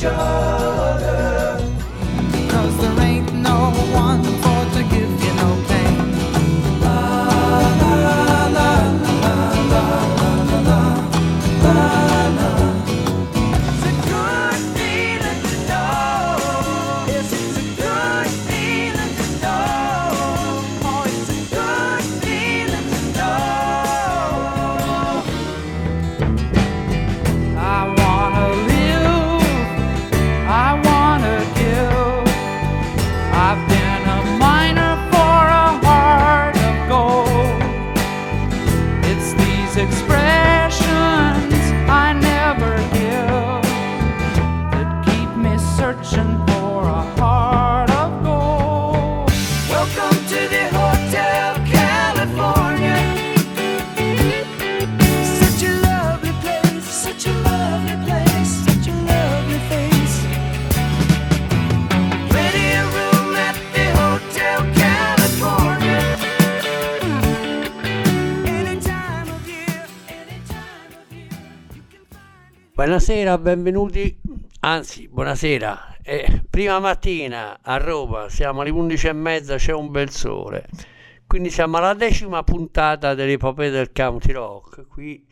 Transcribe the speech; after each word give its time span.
joy. 0.00 0.79
Buonasera, 72.80 73.36
benvenuti, 73.36 74.18
anzi 74.60 75.06
buonasera, 75.06 75.98
Eh, 76.02 76.44
prima 76.48 76.78
mattina 76.78 77.58
a 77.60 77.76
Roma, 77.76 78.30
siamo 78.30 78.62
alle 78.62 78.70
11 78.70 79.08
e 79.08 79.12
mezza, 79.12 79.56
c'è 79.56 79.74
un 79.74 79.90
bel 79.90 80.08
sole, 80.08 80.66
quindi 81.26 81.50
siamo 81.50 81.76
alla 81.76 81.92
decima 81.92 82.42
puntata 82.42 83.12
dell'epopea 83.12 83.68
del 83.68 83.92
County 83.92 84.32
Rock, 84.32 84.86
qui 84.88 85.26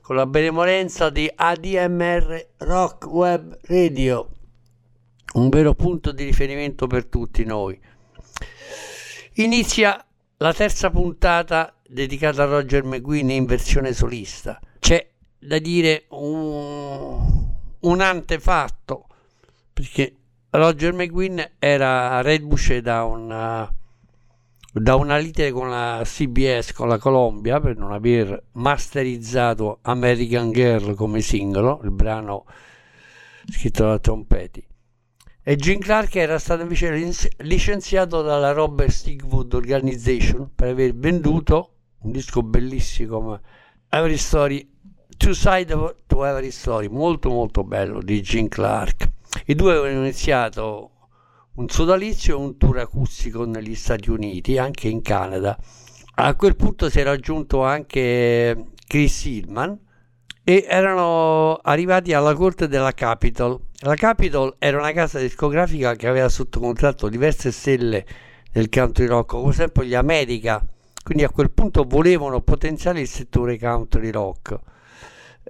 con 0.00 0.14
la 0.14 0.26
benevolenza 0.26 1.10
di 1.10 1.28
ADMR 1.34 2.50
Rock 2.58 3.06
Web 3.06 3.58
Radio, 3.62 4.28
un 5.34 5.48
vero 5.48 5.74
punto 5.74 6.12
di 6.12 6.22
riferimento 6.22 6.86
per 6.86 7.06
tutti 7.06 7.42
noi. 7.42 7.76
Inizia 9.34 10.06
la 10.36 10.54
terza 10.54 10.88
puntata 10.88 11.74
dedicata 11.84 12.44
a 12.44 12.46
Roger 12.46 12.84
McGuinn 12.84 13.30
in 13.30 13.44
versione 13.44 13.92
solista. 13.92 14.60
C'è 14.78 15.09
da 15.40 15.58
dire 15.58 16.04
un, 16.10 17.46
un 17.80 18.00
antefatto 18.00 19.06
perché 19.72 20.14
Roger 20.50 20.92
McGuinn 20.92 21.40
era 21.58 22.20
reduce 22.20 22.82
da 22.82 23.04
una, 23.04 23.72
da 24.72 24.94
una 24.96 25.16
lite 25.16 25.50
con 25.52 25.70
la 25.70 26.02
CBS, 26.04 26.72
con 26.72 26.88
la 26.88 26.98
Columbia, 26.98 27.60
per 27.60 27.76
non 27.76 27.92
aver 27.92 28.46
masterizzato 28.52 29.78
American 29.82 30.52
Girl 30.52 30.94
come 30.94 31.20
singolo, 31.20 31.80
il 31.84 31.92
brano 31.92 32.44
scritto 33.48 33.84
da 33.84 33.98
Tom 33.98 34.24
Petty. 34.24 34.62
E 35.42 35.56
Gene 35.56 35.78
Clark 35.78 36.14
era 36.16 36.38
stato 36.38 36.62
invece 36.62 36.92
lic- 36.92 37.42
licenziato 37.42 38.20
dalla 38.20 38.52
Robert 38.52 38.90
Stigwood 38.90 39.54
Organization 39.54 40.50
per 40.54 40.68
aver 40.68 40.94
venduto 40.94 41.76
un 42.00 42.12
disco 42.12 42.42
bellissimo 42.42 43.18
come 43.18 43.40
Every 43.88 44.18
Story, 44.18 44.69
Two 45.20 45.34
Side 45.34 45.76
to 46.06 46.24
Every 46.24 46.50
Story, 46.50 46.88
molto 46.88 47.28
molto 47.28 47.62
bello 47.62 48.00
di 48.00 48.22
Gene 48.22 48.48
Clark. 48.48 49.10
I 49.44 49.54
due 49.54 49.72
avevano 49.72 50.00
iniziato 50.00 50.92
un 51.56 51.68
sodalizio 51.68 52.38
e 52.38 52.40
un 52.40 52.56
tour 52.56 52.78
acustico 52.78 53.44
negli 53.44 53.74
Stati 53.74 54.08
Uniti, 54.08 54.56
anche 54.56 54.88
in 54.88 55.02
Canada. 55.02 55.58
A 56.14 56.34
quel 56.36 56.56
punto 56.56 56.88
si 56.88 57.00
era 57.00 57.10
aggiunto 57.10 57.62
anche 57.62 58.68
Chris 58.86 59.24
Hillman 59.26 59.78
e 60.42 60.64
erano 60.66 61.56
arrivati 61.56 62.14
alla 62.14 62.32
corte 62.32 62.66
della 62.66 62.92
Capitol. 62.92 63.60
La 63.80 63.96
Capitol 63.96 64.56
era 64.58 64.78
una 64.78 64.92
casa 64.92 65.18
discografica 65.18 65.96
che 65.96 66.08
aveva 66.08 66.30
sotto 66.30 66.60
contratto 66.60 67.10
diverse 67.10 67.52
stelle 67.52 68.06
del 68.50 68.70
country 68.70 69.04
rock, 69.04 69.32
come 69.32 69.50
esempio 69.50 69.84
gli 69.84 69.94
America, 69.94 70.66
quindi 71.04 71.24
a 71.24 71.30
quel 71.30 71.50
punto 71.50 71.84
volevano 71.84 72.40
potenziare 72.40 73.02
il 73.02 73.06
settore 73.06 73.58
country 73.58 74.08
rock. 74.08 74.58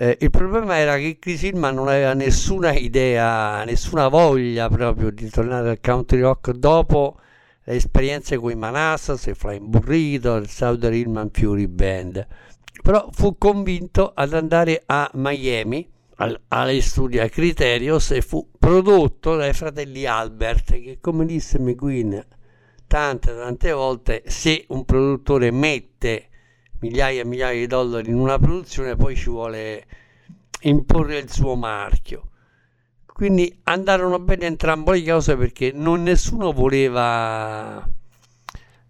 Eh, 0.02 0.16
il 0.20 0.30
problema 0.30 0.78
era 0.78 0.96
che 0.96 1.18
Chris 1.18 1.42
Hillman 1.42 1.74
non 1.74 1.88
aveva 1.88 2.14
nessuna 2.14 2.72
idea, 2.72 3.62
nessuna 3.64 4.08
voglia 4.08 4.66
proprio 4.70 5.10
di 5.10 5.28
tornare 5.28 5.68
al 5.68 5.80
country 5.82 6.20
rock 6.20 6.52
dopo 6.52 7.18
le 7.64 7.74
esperienze 7.74 8.38
con 8.38 8.50
i 8.50 8.54
Manassas, 8.54 9.26
il 9.26 9.36
Flying 9.36 9.66
Burrito, 9.66 10.36
il 10.36 10.48
Southern 10.48 10.94
Hillman 10.94 11.28
Fury 11.30 11.66
Band. 11.66 12.26
Però 12.82 13.10
fu 13.12 13.36
convinto 13.36 14.10
ad 14.14 14.32
andare 14.32 14.82
a 14.86 15.10
Miami, 15.16 15.86
al, 16.14 16.40
alle 16.48 16.80
studi 16.80 17.18
a 17.18 17.28
Criterios, 17.28 18.12
e 18.12 18.22
fu 18.22 18.48
prodotto 18.58 19.36
dai 19.36 19.52
fratelli 19.52 20.06
Albert, 20.06 20.80
che 20.80 20.96
come 20.98 21.26
disse 21.26 21.58
McQueen 21.58 22.24
tante 22.86 23.34
tante 23.34 23.70
volte, 23.70 24.22
se 24.28 24.64
un 24.68 24.86
produttore 24.86 25.50
mette 25.50 26.29
migliaia 26.80 27.22
e 27.22 27.24
migliaia 27.24 27.58
di 27.58 27.66
dollari 27.66 28.10
in 28.10 28.16
una 28.16 28.38
produzione, 28.38 28.96
poi 28.96 29.16
ci 29.16 29.30
vuole 29.30 29.86
imporre 30.62 31.18
il 31.18 31.30
suo 31.30 31.54
marchio. 31.54 32.24
Quindi 33.06 33.60
andarono 33.64 34.18
bene 34.18 34.46
entrambe 34.46 34.92
le 34.92 35.04
cose 35.04 35.36
perché 35.36 35.72
non 35.74 36.02
nessuno 36.02 36.52
voleva 36.52 37.86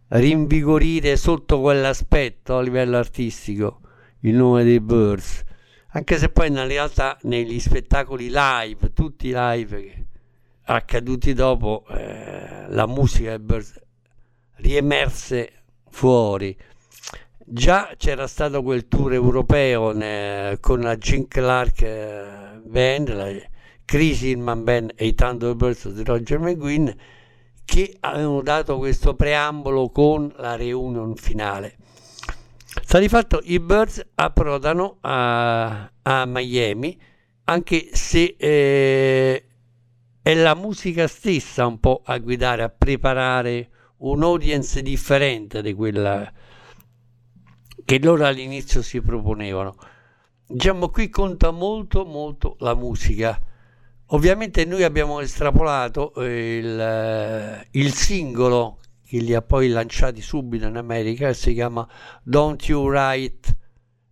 rinvigorire 0.09 1.17
sotto 1.17 1.61
quell'aspetto 1.61 2.57
a 2.57 2.63
livello 2.63 2.97
artistico 2.97 3.81
il 4.21 4.35
nome 4.35 4.65
dei 4.65 4.81
Birds. 4.81 5.43
Anche 5.93 6.19
se 6.19 6.29
poi 6.29 6.49
in 6.49 6.67
realtà 6.67 7.19
negli 7.23 7.59
spettacoli 7.59 8.31
live, 8.33 8.93
tutti 8.93 9.29
i 9.29 9.33
live 9.35 10.07
accaduti 10.65 11.33
dopo, 11.33 11.85
eh, 11.89 12.67
la 12.69 12.87
musica 12.87 13.31
dei 13.31 13.41
Birds 13.41 13.81
riemerse 14.57 15.53
fuori 15.89 16.57
già 17.53 17.95
c'era 17.97 18.29
stato 18.29 18.63
quel 18.63 18.87
tour 18.87 19.13
europeo 19.13 19.93
ne, 19.93 20.59
con 20.61 20.81
la 20.81 20.97
Gene 20.97 21.27
Clark 21.27 21.83
eh, 21.83 22.61
Band, 22.65 23.13
la 23.13 23.33
Chris 23.85 24.23
Hillman 24.23 24.63
Band 24.63 24.93
e 24.95 25.07
i 25.09 25.15
Thunderbirds 25.15 25.89
di 25.89 26.05
Roger 26.05 26.39
McGuinn 26.39 26.89
che 27.65 27.97
avevano 28.01 28.43
dato 28.43 28.79
questo 28.79 29.15
preambolo 29.15 29.91
con 29.91 30.33
la 30.37 30.55
reunion 30.55 31.17
finale. 31.17 31.77
Sta 32.83 33.01
di 33.01 33.09
fatto 33.09 33.41
i 33.45 33.59
Birds 33.59 34.05
approdano 34.15 34.99
a, 35.01 35.91
a 36.03 36.25
Miami 36.27 36.99
anche 37.45 37.89
se 37.93 38.37
eh, 38.39 39.45
è 40.23 40.35
la 40.35 40.55
musica 40.55 41.09
stessa 41.09 41.67
un 41.67 41.81
po' 41.81 42.03
a 42.05 42.17
guidare, 42.19 42.63
a 42.63 42.69
preparare 42.69 43.71
un'audience 43.99 44.83
differente 44.83 45.63
di 45.63 45.75
quella 45.75 46.33
che 47.85 47.99
loro 48.01 48.27
all'inizio 48.27 48.83
si 48.83 49.01
proponevano. 49.01 49.77
Diciamo 50.47 50.89
qui 50.89 51.09
conta 51.09 51.51
molto 51.51 52.05
molto 52.05 52.57
la 52.61 52.75
musica. 52.75 53.41
Ovviamente 54.13 54.65
noi 54.65 54.83
abbiamo 54.83 55.21
estrapolato 55.21 56.13
il, 56.17 57.67
il 57.71 57.93
singolo 57.93 58.79
che 59.07 59.19
li 59.19 59.35
ha 59.35 59.43
poi 59.43 59.69
lanciati 59.69 60.21
subito 60.21 60.67
in 60.67 60.77
America 60.77 61.33
si 61.33 61.53
chiama 61.53 61.87
Don't 62.23 62.63
You 62.67 62.89
Write 62.89 63.59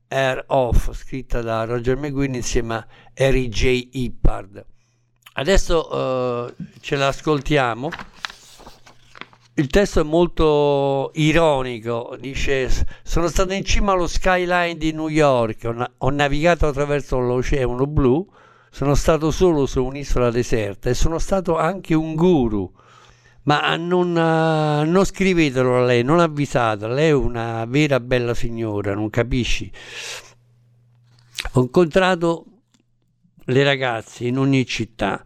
Air 0.08 0.44
Off, 0.48 0.92
scritta 0.92 1.40
da 1.42 1.64
Roger 1.64 1.96
McGuinn 1.96 2.34
insieme 2.34 2.74
a 2.74 2.86
Harry 3.14 3.48
J. 3.48 3.88
Ippard. 3.92 4.64
Adesso 5.34 5.94
uh, 5.94 6.54
ce 6.80 6.96
l'ascoltiamo 6.96 7.90
il 9.58 9.66
testo 9.66 10.00
è 10.00 10.04
molto 10.04 11.10
ironico, 11.14 12.16
dice 12.20 12.70
sono 13.02 13.26
stato 13.26 13.52
in 13.54 13.64
cima 13.64 13.90
allo 13.90 14.06
skyline 14.06 14.76
di 14.76 14.92
New 14.92 15.08
York, 15.08 15.64
ho, 15.64 15.72
na- 15.72 15.90
ho 15.98 16.10
navigato 16.10 16.68
attraverso 16.68 17.18
l'oceano 17.18 17.84
blu, 17.86 18.24
sono 18.70 18.94
stato 18.94 19.32
solo 19.32 19.66
su 19.66 19.84
un'isola 19.84 20.30
deserta 20.30 20.90
e 20.90 20.94
sono 20.94 21.18
stato 21.18 21.58
anche 21.58 21.94
un 21.94 22.14
guru. 22.14 22.72
Ma 23.44 23.74
non, 23.76 24.16
eh, 24.16 24.84
non 24.84 25.04
scrivetelo 25.04 25.78
a 25.78 25.84
lei, 25.84 26.04
non 26.04 26.20
avvisatela, 26.20 26.92
lei 26.92 27.08
è 27.08 27.12
una 27.12 27.64
vera 27.64 27.98
bella 27.98 28.34
signora, 28.34 28.94
non 28.94 29.10
capisci? 29.10 29.72
Ho 31.52 31.62
incontrato 31.62 32.44
le 33.46 33.64
ragazze 33.64 34.26
in 34.26 34.38
ogni 34.38 34.66
città, 34.66 35.24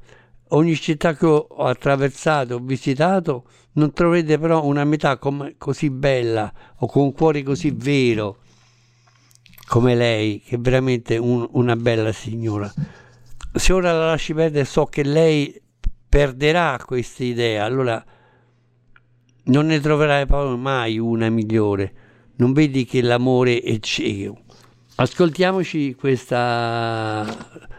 ogni 0.55 0.75
città 0.77 1.15
che 1.15 1.27
ho 1.27 1.47
attraversato, 1.67 2.55
ho 2.55 2.59
visitato, 2.59 3.45
non 3.73 3.93
troverete 3.93 4.39
però 4.39 4.65
una 4.65 4.85
metà 4.85 5.17
come- 5.19 5.55
così 5.59 5.91
bella 5.91 6.53
o 6.79 6.87
con 6.87 7.05
un 7.05 7.13
cuore 7.13 7.43
così 7.43 7.71
vero 7.71 8.39
come 9.67 9.95
lei, 9.95 10.41
che 10.41 10.57
è 10.57 10.59
veramente 10.59 11.17
un- 11.17 11.49
una 11.53 11.77
bella 11.77 12.13
signora. 12.13 12.73
Se 13.55 13.73
ora 13.73 13.93
la 13.93 14.07
lasci 14.07 14.35
perdere, 14.35 14.65
so 14.65 14.85
che 14.85 15.03
lei 15.03 15.61
perderà 16.09 16.79
questa 16.85 17.25
idea, 17.25 17.65
allora 17.65 18.05
non 19.45 19.67
ne 19.67 19.81
troverai 19.81 20.27
poi 20.27 20.59
mai 20.59 20.99
una 20.99 21.29
migliore. 21.31 21.95
Non 22.37 22.53
vedi 22.53 22.85
che 22.85 23.01
l'amore 23.03 23.61
è 23.61 23.79
cieco. 23.81 24.41
Ascoltiamoci 24.97 25.95
questa 25.95 27.25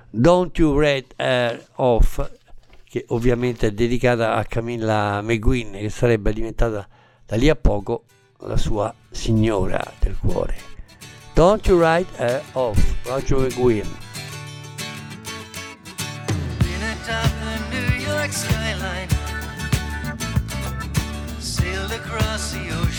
Don't 0.09 0.57
You 0.57 0.77
Read 0.77 1.05
Her 1.15 1.63
Off, 1.75 2.19
che 2.93 3.05
ovviamente 3.07 3.65
è 3.65 3.71
dedicata 3.71 4.35
a 4.35 4.45
Camilla 4.45 5.19
McGuinn, 5.23 5.71
che 5.71 5.89
sarebbe 5.89 6.31
diventata 6.31 6.87
da 7.25 7.35
lì 7.35 7.49
a 7.49 7.55
poco 7.55 8.03
la 8.41 8.55
sua 8.55 8.93
signora 9.09 9.83
del 9.97 10.15
cuore. 10.15 10.55
Don't 11.33 11.65
You 11.65 11.79
Write 11.79 12.11
Her 12.17 12.43
Off, 12.51 12.77
Roger 13.05 13.39
McGuinn. 13.39 13.89
Across 21.93 22.53
the 22.53 22.71
ocean 22.71 22.92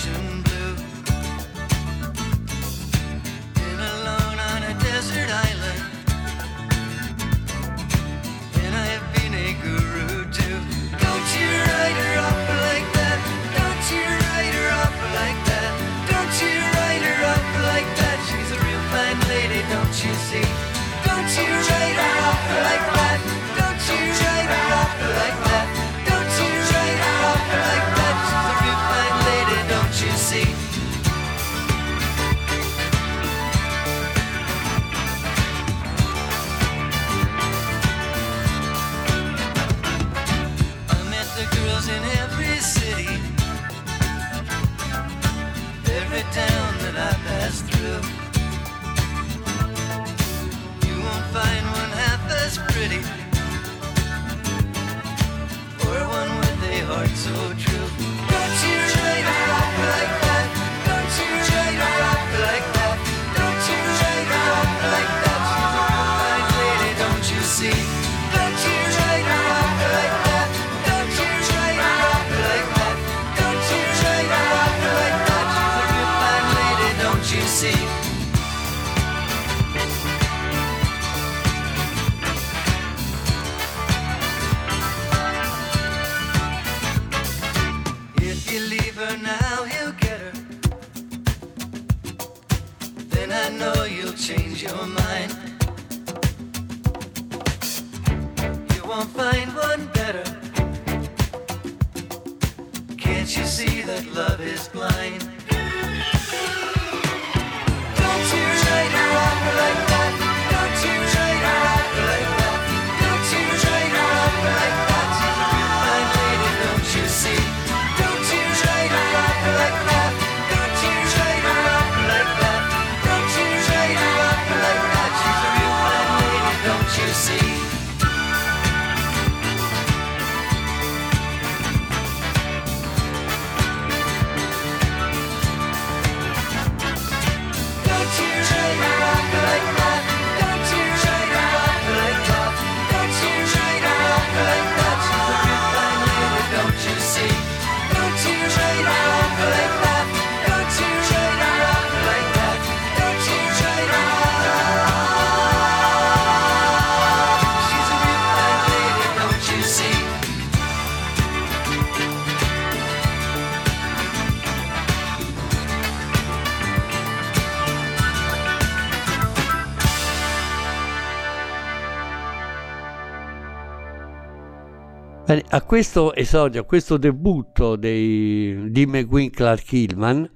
a 175.55 175.63
questo 175.63 176.13
esordio, 176.17 176.63
a 176.63 176.65
questo 176.65 176.97
debutto 176.97 177.77
dei, 177.77 178.73
di 178.73 178.87
McQueen 178.87 179.31
Clark 179.31 179.73
Hillman 179.73 180.29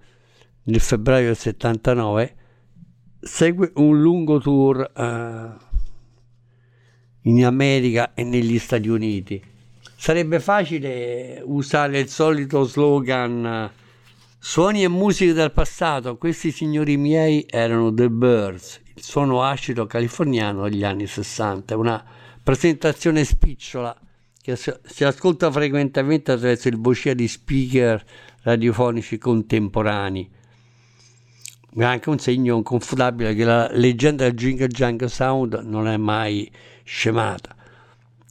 nel 0.63 0.81
febbraio 0.81 1.27
del 1.27 1.37
79 1.37 2.37
segue 3.19 3.73
un 3.75 4.01
lungo 4.01 4.39
tour 4.39 4.81
eh, 4.81 5.57
in 7.23 7.45
America 7.45 8.15
e 8.15 8.23
negli 8.23 8.61
Stati 8.61 8.89
Uniti. 8.89 9.43
Sarebbe 9.97 10.39
facile 10.39 11.43
usare 11.45 11.99
il 11.99 12.09
solito 12.09 12.63
slogan 12.63 13.69
suoni 14.39 14.85
e 14.85 14.89
musiche 14.89 15.33
del 15.33 15.51
passato, 15.51 16.17
questi 16.17 16.53
signori 16.53 16.97
miei 16.97 17.45
erano 17.51 17.93
The 17.93 18.09
Birds, 18.09 18.81
il 18.95 19.03
suono 19.03 19.43
acido 19.43 19.85
californiano 19.85 20.69
degli 20.69 20.85
anni 20.85 21.09
60, 21.09 21.77
una 21.77 22.05
presentazione 22.41 23.25
spicciola 23.25 24.01
che 24.55 24.79
si 24.83 25.05
ascolta 25.05 25.51
frequentemente 25.51 26.33
attraverso 26.33 26.69
il 26.69 26.79
vocia 26.79 27.13
di 27.13 27.29
speaker 27.29 28.03
radiofonici 28.43 29.19
contemporanei. 29.19 30.31
È 31.75 31.85
anche 31.85 32.09
un 32.09 32.19
segno 32.19 32.57
inconfutabile 32.57 33.35
che 33.35 33.45
la 33.45 33.69
leggenda 33.73 34.25
del 34.25 34.33
Jingle 34.33 34.69
Jangle 34.69 35.09
Sound 35.09 35.61
non 35.65 35.87
è 35.87 35.99
mai 35.99 36.51
scemata. 36.83 37.55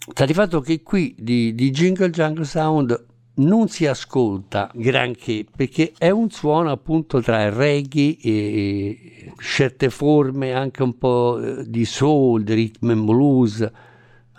Sta 0.10 0.26
di 0.26 0.34
fatto 0.34 0.60
che 0.60 0.82
qui 0.82 1.14
di, 1.20 1.54
di 1.54 1.70
Jingle 1.70 2.10
Jangle 2.10 2.46
Sound 2.46 3.06
non 3.36 3.68
si 3.68 3.86
ascolta 3.86 4.72
granché 4.74 5.46
perché 5.56 5.94
è 5.96 6.10
un 6.10 6.32
suono 6.32 6.72
appunto 6.72 7.22
tra 7.22 7.50
reggae 7.50 8.18
e 8.20 9.34
certe 9.38 9.92
forme 9.92 10.54
anche 10.54 10.82
un 10.82 10.98
po' 10.98 11.40
di 11.64 11.86
soul, 11.86 12.44
di 12.44 12.54
rhythm 12.56 12.90
and 12.90 13.06
blues. 13.06 13.72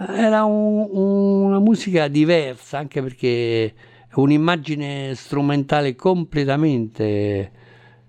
Era 0.00 0.44
un- 0.44 0.88
una 0.92 1.58
musica 1.58 2.06
diversa 2.08 2.78
anche 2.78 3.02
perché 3.02 3.74
un'immagine 4.14 5.14
strumentale 5.16 5.96
completamente 5.96 7.50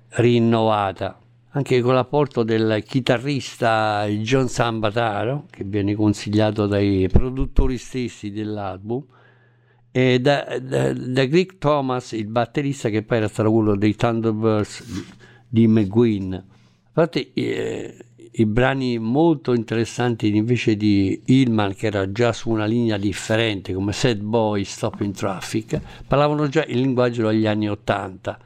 rinnovata 0.09 1.19
anche 1.51 1.81
con 1.81 1.95
l'apporto 1.95 2.43
del 2.43 2.83
chitarrista 2.85 4.05
John 4.07 4.47
Sambataro 4.47 5.45
che 5.49 5.63
viene 5.63 5.95
consigliato 5.95 6.67
dai 6.67 7.07
produttori 7.11 7.77
stessi 7.77 8.29
dell'album 8.31 9.03
e 9.91 10.19
da, 10.19 10.59
da- 10.61 10.93
da 10.93 11.25
Greg 11.25 11.57
Thomas 11.57 12.11
il 12.11 12.27
batterista 12.27 12.89
che 12.89 13.01
poi 13.01 13.17
era 13.17 13.27
stato 13.27 13.51
quello 13.51 13.75
dei 13.75 13.95
Thunderbirds 13.95 15.07
di 15.47 15.67
McGuinn. 15.67 16.33
Infatti 16.89 17.31
eh, 17.33 17.97
i 18.31 18.45
brani 18.45 18.99
molto 18.99 19.53
interessanti 19.53 20.35
invece 20.35 20.75
di 20.75 21.21
Hillman 21.25 21.73
che 21.73 21.87
era 21.87 22.11
già 22.11 22.31
su 22.31 22.49
una 22.49 22.65
linea 22.65 22.97
differente 22.97 23.73
come 23.73 23.91
Sad 23.91 24.19
Boy 24.19 24.63
Stop 24.63 25.01
in 25.01 25.13
Traffic 25.13 25.81
parlavano 26.07 26.47
già 26.47 26.63
il 26.65 26.79
linguaggio 26.79 27.27
degli 27.27 27.47
anni 27.47 27.69
80 27.69 28.39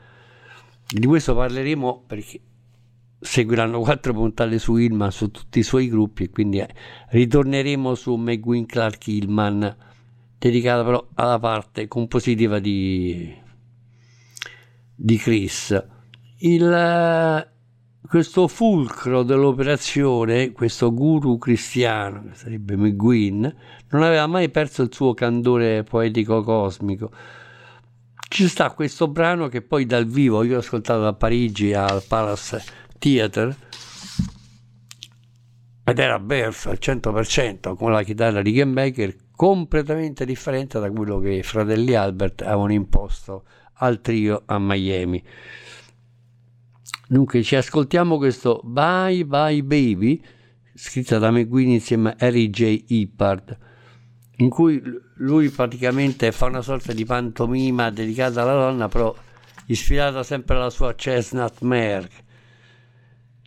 di 0.88 1.06
questo 1.06 1.36
parleremo 1.36 2.04
perché 2.08 2.40
seguiranno 3.20 3.80
quattro 3.80 4.13
puntate 4.13 4.60
su 4.60 4.75
Hillman 4.75 5.12
su 5.12 5.32
tutti 5.32 5.60
i 5.60 5.63
suoi 5.63 5.88
gruppi 5.88 6.24
e 6.24 6.30
quindi 6.30 6.60
eh, 6.60 6.70
ritorneremo 7.10 7.96
su 7.96 8.16
McGuinn 8.16 8.66
Clark 8.66 9.08
Hillman 9.08 9.75
dedicata 10.38 10.84
però 10.84 11.08
alla 11.16 11.40
parte 11.40 11.88
compositiva 11.88 12.60
di, 12.60 13.34
di 14.94 15.18
Chris. 15.18 15.86
Il, 16.40 16.70
eh, 16.70 17.48
questo 18.07 18.48
fulcro 18.48 19.24
dell'operazione 19.24 20.51
questo 20.51 20.93
guru 20.93 21.38
cristiano 21.38 22.25
che 22.29 22.36
sarebbe 22.36 22.75
McGuinn 22.75 23.45
non 23.89 24.03
aveva 24.03 24.27
mai 24.27 24.50
perso 24.50 24.81
il 24.81 24.93
suo 24.93 25.13
candore 25.13 25.83
poetico 25.83 26.43
cosmico. 26.43 27.12
Ci 28.27 28.48
sta 28.48 28.72
questo 28.72 29.07
brano 29.07 29.48
che 29.48 29.62
poi 29.62 29.86
dal 29.86 30.05
vivo 30.05 30.43
io 30.43 30.57
ho 30.57 30.60
ascoltato 30.60 31.05
a 31.05 31.13
Parigi 31.13 31.74
al 31.74 32.03
Palace 32.07 32.63
Theatre 32.98 33.55
ed 35.86 36.00
era 36.00 36.19
Berth 36.19 36.65
al 36.65 36.79
100% 36.81 37.75
con 37.75 37.91
la 37.91 38.03
chitarra 38.03 38.41
Rickenbacker 38.41 39.15
completamente 39.36 40.25
differente 40.25 40.79
da 40.79 40.89
quello 40.91 41.19
che 41.19 41.31
i 41.31 41.43
fratelli 41.43 41.93
Albert 41.93 42.41
avevano 42.41 42.74
imposto 42.74 43.45
al 43.75 44.01
trio 44.01 44.43
a 44.45 44.60
Miami 44.60 45.24
dunque 47.13 47.43
ci 47.43 47.55
ascoltiamo 47.55 48.17
questo 48.17 48.60
Bye 48.63 49.24
Bye 49.24 49.63
Baby 49.63 50.20
scritta 50.74 51.20
da 51.20 51.29
McGuinn 51.29 51.70
insieme 51.70 52.10
a 52.10 52.15
Harry 52.25 52.50
J. 52.50 52.86
Ippard 52.88 53.58
in 54.38 54.50
cui 54.50 54.82
lui 55.17 55.50
praticamente 55.50 56.32
fa 56.32 56.48
una 56.48 56.63
sorta 56.63 56.91
di 56.91 57.05
pantomima 57.05 57.91
dedicata 57.91 58.41
alla 58.41 58.53
donna 58.53 58.88
però 58.88 59.15
ispirata 59.67 60.24
sempre 60.24 60.55
alla 60.55 60.72
sua 60.72 60.96
chestnut 60.96 61.62
mare 61.62 62.10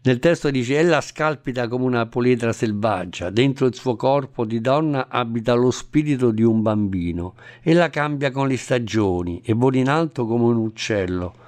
nel 0.05 0.21
testo 0.21 0.49
dice 0.51 0.79
ella 0.79 1.01
scalpita 1.01 1.67
come 1.67 1.85
una 1.85 2.07
poliedra 2.07 2.53
selvaggia, 2.53 3.29
dentro 3.31 3.67
il 3.67 3.75
suo 3.75 3.97
corpo 3.97 4.45
di 4.45 4.61
donna 4.61 5.09
abita 5.09 5.53
lo 5.55 5.73
spirito 5.73 6.31
di 6.31 6.45
un 6.45 6.63
bambino, 6.63 7.35
ella 7.61 7.91
cambia 7.91 8.31
con 8.31 8.47
le 8.47 8.57
stagioni 8.57 9.43
e 9.45 9.53
vola 9.55 9.79
in 9.79 9.89
alto 9.89 10.25
come 10.25 10.45
un 10.45 10.59
uccello. 10.59 11.46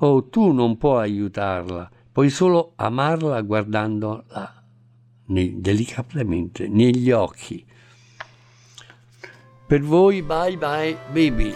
Oh, 0.00 0.28
tu 0.28 0.52
non 0.52 0.76
puoi 0.76 1.02
aiutarla, 1.02 1.90
puoi 2.12 2.30
solo 2.30 2.74
amarla 2.76 3.40
guardandola 3.42 4.62
delicatamente 5.26 6.68
negli 6.68 7.10
occhi. 7.10 7.66
Per 9.66 9.82
voi, 9.82 10.22
bye 10.22 10.56
bye 10.56 10.96
baby. 11.12 11.52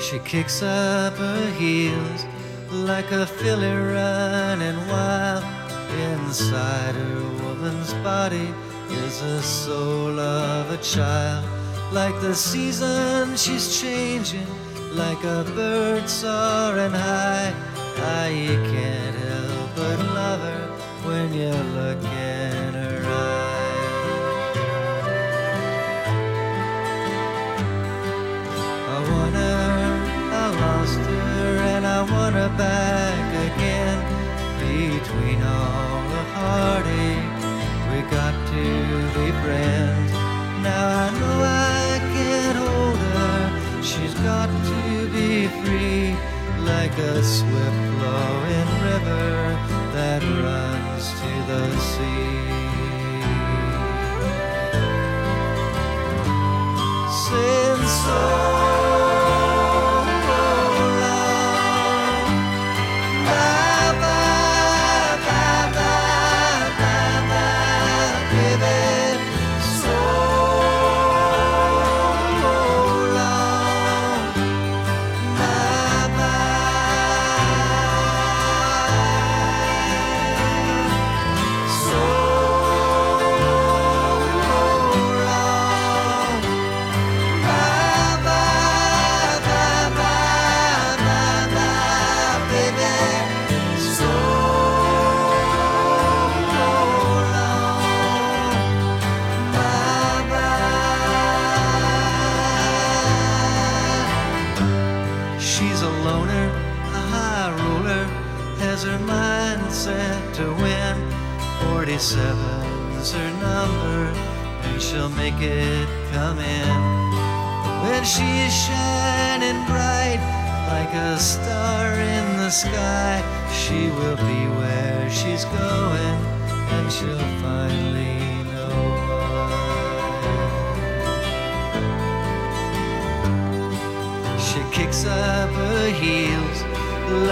She 0.00 0.18
kicks 0.24 0.62
up 0.62 1.16
her 1.16 1.50
heels 1.56 2.26
like 2.72 3.12
a 3.12 3.24
filly 3.24 3.70
running 3.70 4.76
wild. 4.88 5.44
Inside 5.96 6.94
her 6.96 7.22
woman's 7.44 7.94
body 8.02 8.52
is 9.04 9.20
the 9.20 9.42
soul 9.42 10.18
of 10.18 10.70
a 10.70 10.78
child. 10.78 11.44
Like 11.92 12.20
the 12.20 12.34
season, 12.34 13.36
she's 13.36 13.80
changing, 13.80 14.46
like 14.92 15.22
a 15.24 15.44
bird 15.54 16.08
soaring 16.08 16.92
high. 16.92 17.54
Ah, 17.98 18.26
you 18.26 18.56
can't 18.72 19.16
help 19.16 19.70
but 19.76 19.98
love 20.14 20.40
her 20.40 20.64
when 21.06 21.32
you 21.32 21.52
look 21.78 22.02
in 22.04 22.74
her 22.74 23.00
eyes. 23.04 23.46
I 28.94 28.98
want 29.10 29.34
her, 29.34 29.68
I 30.42 30.46
lost 30.64 30.98
her, 30.98 31.46
and 31.74 31.86
I 31.86 32.00
want 32.12 32.34
her 32.34 32.52
back 32.56 33.26
again. 33.48 33.98
Between 34.58 35.42
all 35.42 36.02
the 36.14 36.22
heartache, 36.36 37.25
to 38.56 39.06
be 39.16 39.26
friends. 39.42 40.12
Now 40.66 40.84
I 41.04 41.08
know 41.18 41.36
I 41.44 41.98
can't 42.14 42.58
hold 42.64 42.98
her, 43.14 43.82
she's 43.82 44.14
got 44.28 44.48
to 44.70 45.08
be 45.16 45.46
free, 45.60 46.16
like 46.72 46.96
a 46.98 47.22
swift 47.22 47.82
flowing 47.96 48.70
river 48.90 49.28
that 49.96 50.22
runs 50.44 51.04
to 51.20 51.32
the 51.50 51.64
sea. 51.90 52.56
Since 57.26 57.90
so 58.04 58.75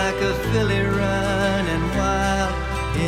like 0.04 0.20
a 0.20 0.34
filly 0.52 0.84
running 1.00 1.84
wild. 1.96 2.54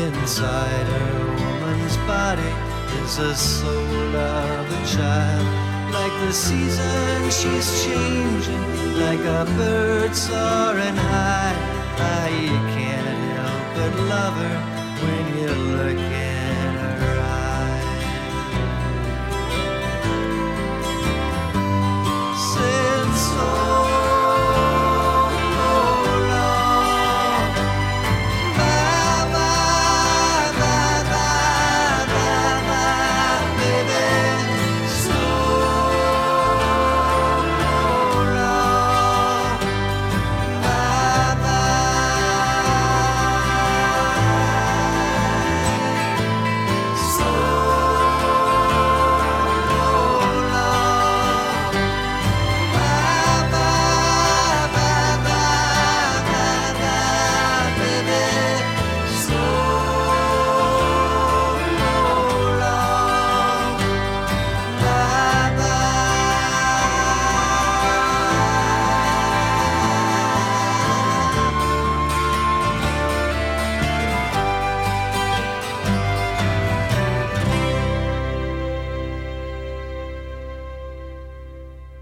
Inside 0.02 0.86
her 0.94 1.24
woman's 1.42 1.96
body 2.08 2.52
is 3.00 3.16
the 3.18 3.34
soul 3.34 4.12
of 4.16 4.64
a 4.78 4.82
child. 4.96 5.46
Like 5.98 6.14
the 6.24 6.32
season, 6.32 7.18
she's 7.38 7.68
changing, 7.84 8.64
like 9.04 9.24
a 9.40 9.44
bird 9.58 10.12
soaring 10.14 10.98
high. 11.10 11.56
You 12.42 12.58
can't 12.76 13.08
help 13.36 13.64
but 13.76 13.92
love 14.12 14.36
her 14.44 14.58
when 15.02 15.24
you 15.38 15.50
look 15.76 16.00
in 16.22 16.25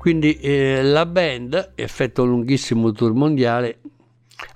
Quindi 0.05 0.35
eh, 0.35 0.83
la 0.83 1.07
band 1.07 1.73
effettua 1.77 2.25
un 2.25 2.29
lunghissimo 2.29 2.93
tour 2.93 3.15
mondiale, 3.15 3.79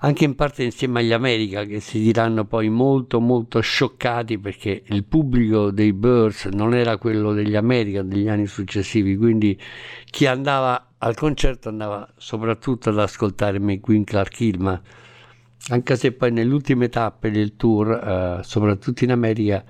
anche 0.01 0.25
in 0.25 0.35
parte 0.35 0.63
insieme 0.63 1.01
agli 1.01 1.15
America, 1.15 1.65
che 1.65 1.81
si 1.81 2.01
diranno 2.01 2.45
poi 2.45 2.69
molto 2.69 3.19
molto 3.19 3.61
scioccati 3.61 4.39
perché 4.39 4.83
il 4.89 5.05
pubblico 5.05 5.71
dei 5.71 5.95
Birds 5.95 6.45
non 6.53 6.75
era 6.75 6.99
quello 6.99 7.33
degli 7.33 7.57
America 7.57 8.03
degli 8.03 8.29
anni 8.29 8.47
successivi, 8.47 9.17
quindi 9.17 9.59
chi 10.11 10.27
andava 10.27 10.91
al 10.99 11.17
concerto 11.17 11.71
andava 11.71 12.07
soprattutto 12.19 12.91
ad 12.91 12.99
ascoltare 12.99 13.59
McQueen 13.59 14.05
Clark 14.05 14.39
Hill, 14.41 14.61
ma 14.61 14.79
anche 15.71 15.97
se 15.97 16.13
poi 16.13 16.31
nelle 16.31 16.53
ultime 16.53 16.91
tappe 16.91 17.31
del 17.31 17.57
tour, 17.57 17.91
eh, 17.93 18.41
soprattutto 18.43 19.03
in 19.03 19.13
America, 19.13 19.65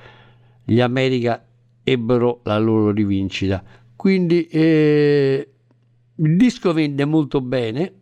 gli 0.65 0.81
America 0.81 1.41
ebbero 1.85 2.41
la 2.43 2.59
loro 2.59 2.91
rivincita. 2.91 3.63
Quindi 3.95 4.47
eh, 4.49 5.53
il 6.21 6.37
disco 6.37 6.73
vende 6.73 7.05
molto 7.05 7.41
bene, 7.41 7.93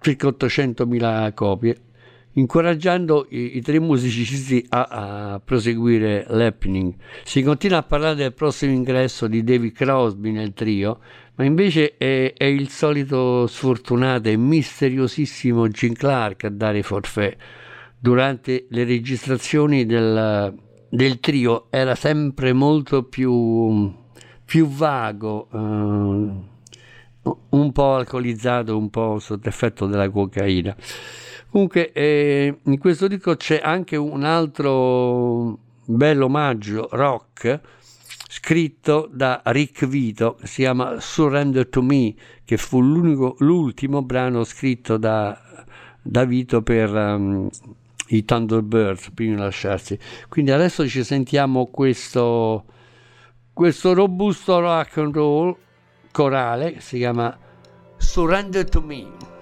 circa 0.00 0.28
800.000 0.28 1.32
copie, 1.34 1.76
incoraggiando 2.32 3.26
i, 3.30 3.56
i 3.56 3.60
tre 3.60 3.78
musicisti 3.78 4.64
a, 4.70 5.32
a 5.34 5.40
proseguire 5.40 6.26
l'happening. 6.28 6.94
Si 7.22 7.42
continua 7.42 7.78
a 7.78 7.82
parlare 7.82 8.16
del 8.16 8.34
prossimo 8.34 8.72
ingresso 8.72 9.28
di 9.28 9.44
David 9.44 9.72
Crosby 9.72 10.32
nel 10.32 10.52
trio, 10.54 11.00
ma 11.36 11.44
invece 11.44 11.96
è, 11.96 12.32
è 12.36 12.44
il 12.44 12.68
solito 12.68 13.46
sfortunato 13.46 14.28
e 14.28 14.36
misteriosissimo 14.36 15.68
Jim 15.68 15.92
Clark 15.92 16.44
a 16.44 16.50
dare 16.50 16.82
forfè. 16.82 17.36
Durante 17.96 18.66
le 18.70 18.84
registrazioni 18.84 19.86
del, 19.86 20.54
del 20.88 21.20
trio 21.20 21.66
era 21.70 21.94
sempre 21.94 22.52
molto 22.52 23.04
più, 23.04 23.92
più 24.44 24.66
vago. 24.66 25.48
eh, 25.52 26.49
un 27.22 27.72
po' 27.72 27.94
alcolizzato, 27.94 28.76
un 28.76 28.90
po' 28.90 29.18
sotto 29.18 29.48
effetto 29.48 29.86
della 29.86 30.08
cocaina. 30.08 30.74
Comunque, 31.50 31.92
eh, 31.92 32.58
in 32.62 32.78
questo 32.78 33.08
disco 33.08 33.36
c'è 33.36 33.60
anche 33.62 33.96
un 33.96 34.24
altro 34.24 35.58
bello 35.84 36.26
omaggio 36.26 36.88
rock 36.92 37.60
scritto 38.28 39.08
da 39.12 39.42
Rick 39.46 39.86
Vito, 39.86 40.38
si 40.44 40.62
chiama 40.62 41.00
Surrender 41.00 41.66
to 41.66 41.82
Me, 41.82 42.14
che 42.44 42.56
fu 42.56 42.80
l'ultimo 42.80 44.02
brano 44.02 44.44
scritto 44.44 44.96
da, 44.96 45.36
da 46.00 46.24
Vito 46.24 46.62
per 46.62 46.94
um, 46.94 47.48
i 48.08 48.24
Thunderbirds 48.24 49.10
prima 49.10 49.34
di 49.34 49.40
lasciarsi. 49.40 49.98
Quindi 50.28 50.52
adesso 50.52 50.86
ci 50.88 51.02
sentiamo 51.02 51.66
questo, 51.66 52.64
questo 53.52 53.94
robusto 53.94 54.60
rock 54.60 54.98
and 54.98 55.14
roll 55.14 55.56
corale 56.20 56.80
si 56.80 56.98
chiama 56.98 57.34
Surrender 57.96 58.68
to 58.68 58.82
Me. 58.82 59.39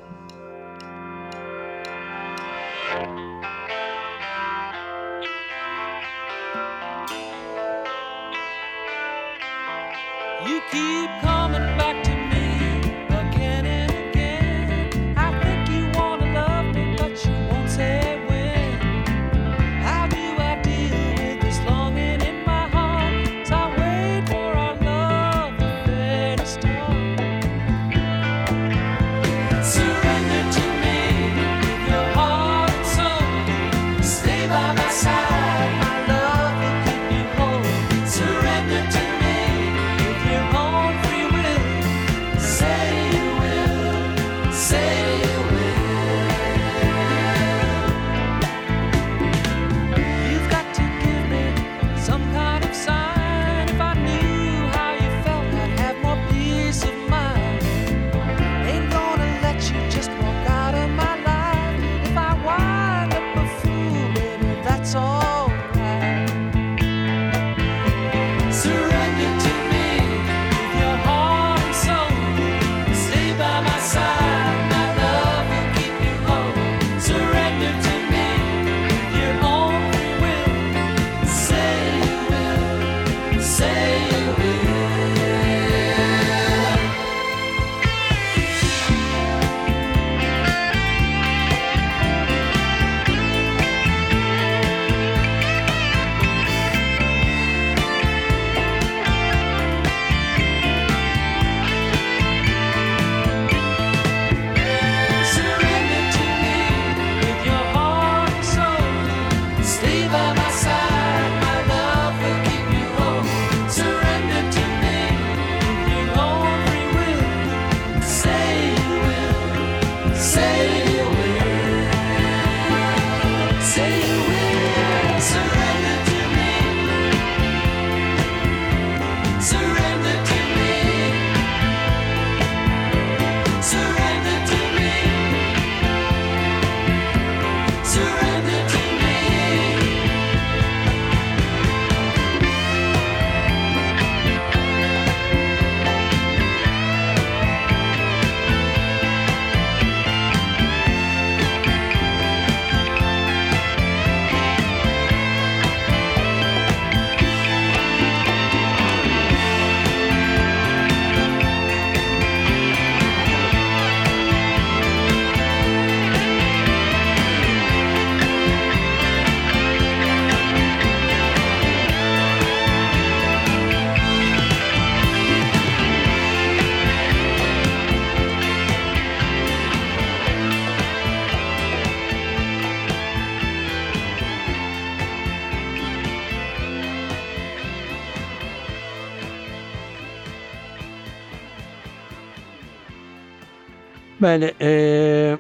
Bene, 194.19 194.57
eh, 194.57 195.39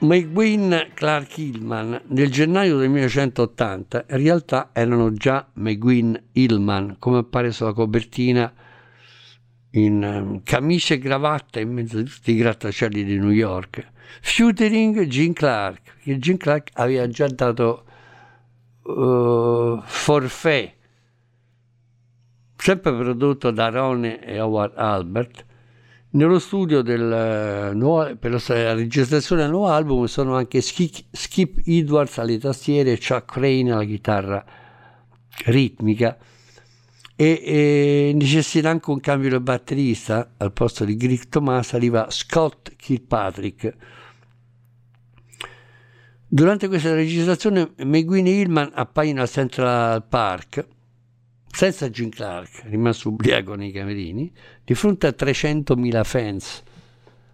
McGuinn 0.00 0.74
Clark 0.92 1.38
Hillman 1.38 2.02
nel 2.08 2.30
gennaio 2.30 2.76
del 2.76 2.90
1980 2.90 4.04
in 4.10 4.16
realtà 4.18 4.68
erano 4.74 5.14
già 5.14 5.48
McGuinn 5.54 6.14
Hillman, 6.32 6.96
come 6.98 7.16
appare 7.16 7.50
sulla 7.50 7.72
copertina 7.72 8.52
in 9.70 10.02
ehm, 10.02 10.42
camicia 10.42 10.92
e 10.92 10.98
cravatta 10.98 11.58
in 11.58 11.72
mezzo 11.72 12.00
a 12.00 12.02
tutti 12.02 12.32
i 12.32 12.36
grattacieli 12.36 13.02
di 13.02 13.18
New 13.18 13.30
York. 13.30 13.92
Featuring 14.20 15.06
Gene 15.06 15.32
Clark, 15.32 15.94
perché 15.94 16.18
Gene 16.18 16.36
Clark 16.36 16.70
aveva 16.74 17.08
già 17.08 17.28
dato 17.28 17.84
eh, 18.86 19.80
forfè, 19.82 20.74
sempre 22.56 22.92
prodotto 22.92 23.50
da 23.50 23.70
Ron 23.70 24.04
e 24.04 24.38
Howard 24.38 24.76
Albert, 24.76 25.46
nello 26.10 26.38
studio 26.38 26.80
del, 26.82 27.12
eh, 27.12 27.74
nuovo- 27.74 28.16
per 28.16 28.30
la 28.30 28.74
registrazione 28.74 29.42
del 29.42 29.50
nuovo 29.50 29.68
album 29.68 30.06
sono 30.06 30.36
anche 30.36 30.60
Skip 30.60 31.60
Edwards 31.66 32.18
alle 32.18 32.38
tastiere 32.38 32.92
e 32.92 32.98
Chuck 32.98 33.26
Crane 33.26 33.72
alla 33.72 33.84
chitarra 33.84 34.44
ritmica. 35.46 36.16
E, 37.20 37.42
e 37.44 38.12
necessita 38.14 38.70
anche 38.70 38.90
un 38.90 39.00
cambio 39.00 39.28
di 39.28 39.40
batterista 39.40 40.34
al 40.36 40.52
posto 40.52 40.84
di 40.84 40.96
Greg 40.96 41.28
Thomas 41.28 41.74
arriva 41.74 42.06
Scott 42.10 42.74
Kilpatrick. 42.76 43.76
Durante 46.30 46.68
questa 46.68 46.94
registrazione 46.94 47.72
McGuinn 47.78 48.26
e 48.26 48.40
Hillman 48.40 48.70
appaiono 48.72 49.22
al 49.22 49.28
Central 49.28 50.04
Park 50.06 50.66
senza 51.50 51.90
Jim 51.90 52.10
Clark, 52.10 52.62
rimasto 52.66 53.08
ubriaco 53.08 53.54
nei 53.54 53.72
camerini, 53.72 54.32
di 54.64 54.74
fronte 54.74 55.06
a 55.06 55.14
300.000 55.16 56.04
fans 56.04 56.62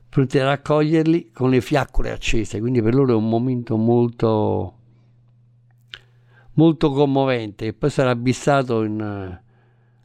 pronti 0.08 0.38
a 0.38 0.44
raccoglierli 0.44 1.32
con 1.32 1.50
le 1.50 1.60
fiaccole 1.60 2.12
accese, 2.12 2.60
quindi 2.60 2.80
per 2.80 2.94
loro 2.94 3.12
è 3.12 3.16
un 3.16 3.28
momento 3.28 3.76
molto 3.76 4.78
molto 6.54 6.90
commovente. 6.92 7.66
E 7.66 7.72
poi 7.72 7.90
sarà 7.90 8.10
abissato 8.10 8.84
in, 8.84 9.40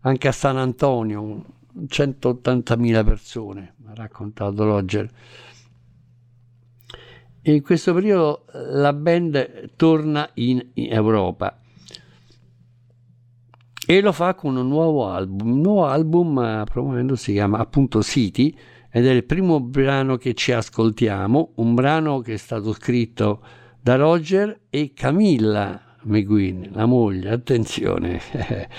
anche 0.02 0.28
a 0.28 0.32
San 0.32 0.58
Antonio 0.58 1.46
180.000 1.86 3.06
persone 3.06 3.76
ha 3.86 3.94
raccontato 3.94 4.64
Roger. 4.64 5.10
E 7.42 7.54
in 7.54 7.62
questo 7.62 7.94
periodo 7.94 8.46
la 8.52 8.94
band 8.94 9.76
torna 9.76 10.30
in 10.36 10.70
Europa 10.74 11.60
e 13.92 14.02
lo 14.02 14.12
fa 14.12 14.36
con 14.36 14.56
un 14.56 14.68
nuovo 14.68 15.10
album 15.10 15.50
un 15.50 15.62
nuovo 15.62 15.88
album 15.88 16.38
eh, 16.38 16.64
promuovendo 16.64 17.16
si 17.16 17.32
chiama 17.32 17.58
appunto 17.58 18.04
City 18.04 18.56
ed 18.92 19.08
è 19.08 19.10
il 19.10 19.24
primo 19.24 19.60
brano 19.60 20.16
che 20.18 20.36
ci 20.36 20.52
ascoltiamo 20.52 21.54
un 21.56 21.74
brano 21.74 22.20
che 22.20 22.34
è 22.34 22.38
stato 22.38 22.72
scritto 22.74 23.44
da 23.82 23.96
Roger 23.96 24.60
e 24.70 24.92
Camilla 24.94 25.82
McGuinn, 26.04 26.66
la 26.72 26.86
moglie, 26.86 27.32
attenzione. 27.32 28.22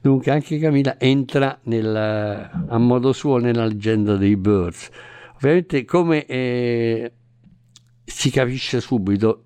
Dunque 0.00 0.30
anche 0.30 0.58
Camilla 0.58 0.98
entra 1.00 1.58
nel, 1.64 1.94
a 1.96 2.78
modo 2.78 3.12
suo 3.12 3.38
nella 3.38 3.66
leggenda 3.66 4.16
dei 4.16 4.36
Birds. 4.36 4.88
Ovviamente 5.34 5.84
come 5.84 6.26
eh, 6.26 7.12
si 8.04 8.30
capisce 8.30 8.80
subito, 8.80 9.44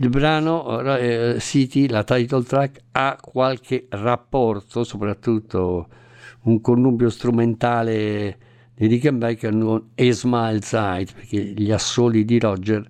il 0.00 0.08
brano 0.10 0.96
eh, 0.96 1.36
City, 1.40 1.88
la 1.88 2.04
title 2.04 2.44
track, 2.44 2.82
ha 2.92 3.18
qualche 3.20 3.86
rapporto, 3.90 4.84
soprattutto 4.84 5.88
un 6.42 6.60
connubio 6.60 7.10
strumentale 7.10 8.38
di 8.74 8.86
Rickenbacker 8.86 9.50
con 9.58 9.90
A 9.94 10.12
Smile 10.12 10.62
Side, 10.62 11.12
perché 11.14 11.38
gli 11.56 11.72
assoli 11.72 12.24
di 12.24 12.38
Roger 12.38 12.88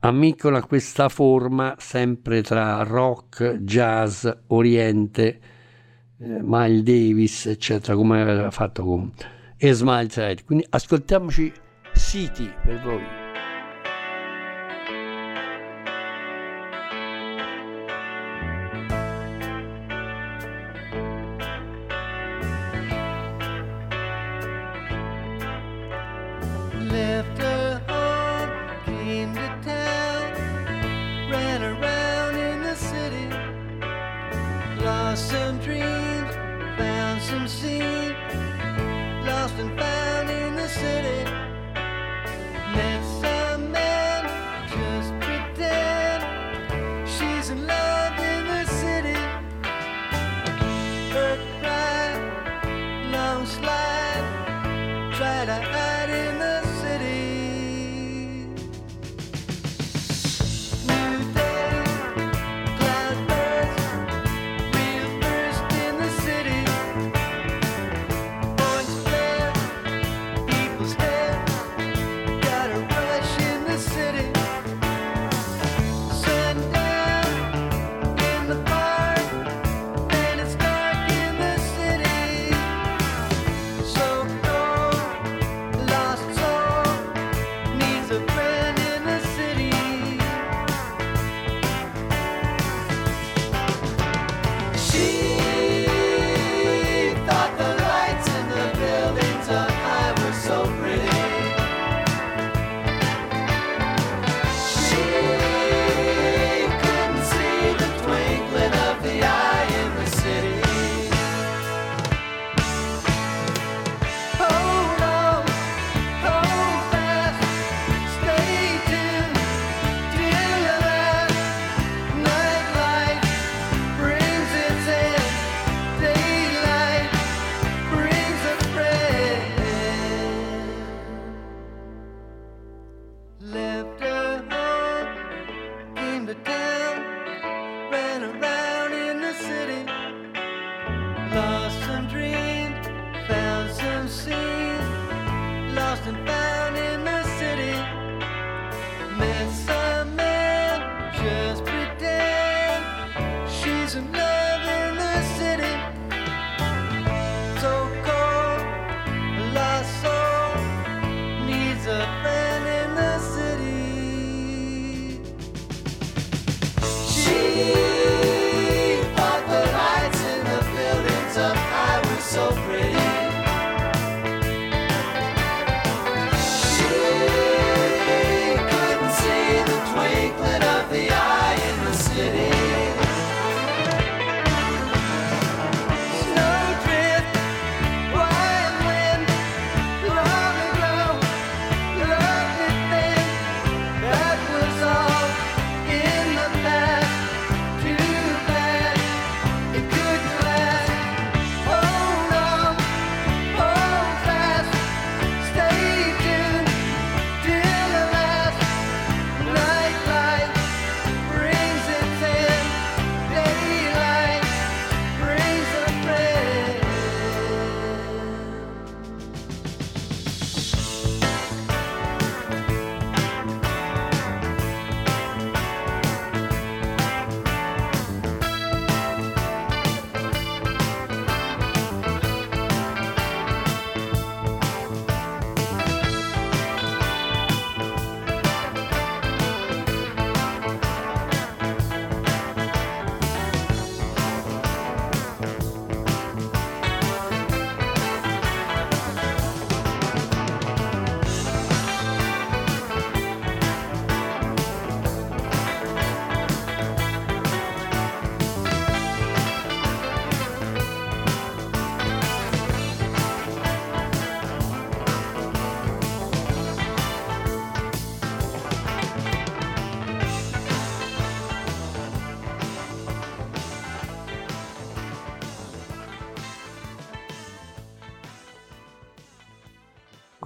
ammiccano 0.00 0.56
a 0.56 0.62
questa 0.62 1.08
forma 1.08 1.76
sempre 1.78 2.42
tra 2.42 2.82
rock, 2.82 3.58
jazz, 3.60 4.28
oriente, 4.48 5.40
eh, 6.18 6.38
Miles 6.42 6.82
Davis, 6.82 7.46
eccetera, 7.46 7.96
come 7.96 8.20
aveva 8.20 8.50
fatto 8.50 8.84
con 8.84 9.10
A 9.60 9.72
Smile 9.72 10.10
Side. 10.10 10.44
Quindi 10.44 10.66
ascoltiamoci 10.68 11.50
City 11.94 12.52
per 12.64 12.82
voi. 12.82 13.21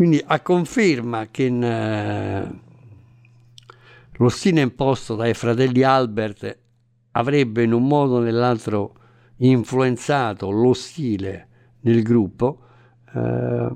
Quindi 0.07 0.23
a 0.25 0.39
conferma 0.39 1.27
che 1.33 1.43
in, 1.47 1.65
eh, 1.65 2.61
lo 4.13 4.29
stile 4.29 4.61
imposto 4.61 5.17
dai 5.17 5.35
fratelli 5.35 5.83
Albert 5.83 6.59
avrebbe 7.11 7.65
in 7.65 7.73
un 7.73 7.89
modo 7.89 8.19
o 8.19 8.21
nell'altro 8.21 8.95
influenzato 9.39 10.49
lo 10.51 10.75
stile 10.75 11.49
del 11.81 12.05
gruppo, 12.05 12.61
eh, 13.17 13.69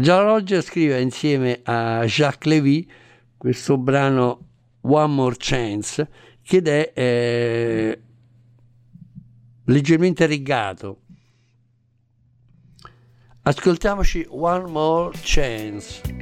Già 0.00 0.22
Roger 0.22 0.64
scrive 0.64 1.00
insieme 1.00 1.60
a 1.62 2.02
Jacques 2.06 2.52
Lévy 2.52 2.84
questo 3.36 3.78
brano 3.78 4.46
One 4.80 5.14
More 5.14 5.36
Chance, 5.38 6.08
che 6.42 6.60
è 6.60 6.92
eh, 6.92 8.00
leggermente 9.66 10.26
rigato. 10.26 11.01
Ascoltiamoci 13.44 14.24
One 14.30 14.70
More 14.70 15.10
Chance. 15.20 16.21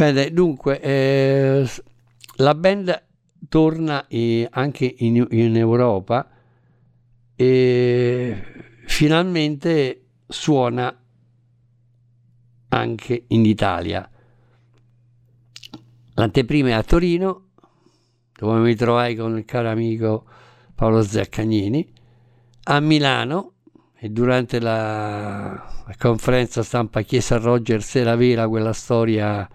Bene, 0.00 0.32
dunque, 0.32 0.80
eh, 0.80 1.70
la 2.36 2.54
band 2.54 3.04
torna 3.50 4.06
eh, 4.08 4.48
anche 4.50 4.94
in, 4.96 5.26
in 5.28 5.54
Europa 5.54 6.26
e 7.36 8.42
finalmente 8.86 10.04
suona 10.26 10.98
anche 12.68 13.24
in 13.26 13.44
Italia. 13.44 14.10
L'anteprima 16.14 16.70
è 16.70 16.72
a 16.72 16.82
Torino, 16.82 17.48
dove 18.38 18.58
mi 18.60 18.74
trovai 18.74 19.14
con 19.14 19.36
il 19.36 19.44
caro 19.44 19.68
amico 19.68 20.24
Paolo 20.74 21.02
Zaccagnini, 21.02 21.92
a 22.62 22.80
Milano 22.80 23.52
e 23.98 24.08
durante 24.08 24.60
la 24.60 25.84
conferenza 25.98 26.62
stampa 26.62 27.02
Chiesa 27.02 27.36
Rogers 27.36 27.96
era 27.96 28.16
vera 28.16 28.48
quella 28.48 28.72
storia 28.72 29.46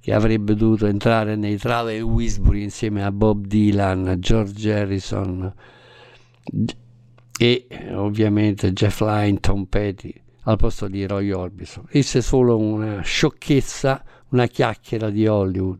che 0.00 0.14
avrebbe 0.14 0.54
dovuto 0.54 0.86
entrare 0.86 1.36
nei 1.36 1.58
Travel 1.58 2.00
Wisbury 2.02 2.62
insieme 2.62 3.04
a 3.04 3.12
Bob 3.12 3.46
Dylan, 3.46 4.16
George 4.18 4.72
Harrison 4.72 5.52
e 7.38 7.66
ovviamente 7.92 8.72
Jeff 8.72 9.00
Lynne, 9.00 9.40
Tom 9.40 9.64
Petty 9.64 10.12
al 10.44 10.56
posto 10.56 10.88
di 10.88 11.06
Roy 11.06 11.30
Orbison. 11.30 11.84
Disse 11.90 12.22
solo 12.22 12.56
una 12.56 13.02
sciocchezza, 13.02 14.02
una 14.30 14.46
chiacchiera 14.46 15.10
di 15.10 15.26
Hollywood. 15.26 15.78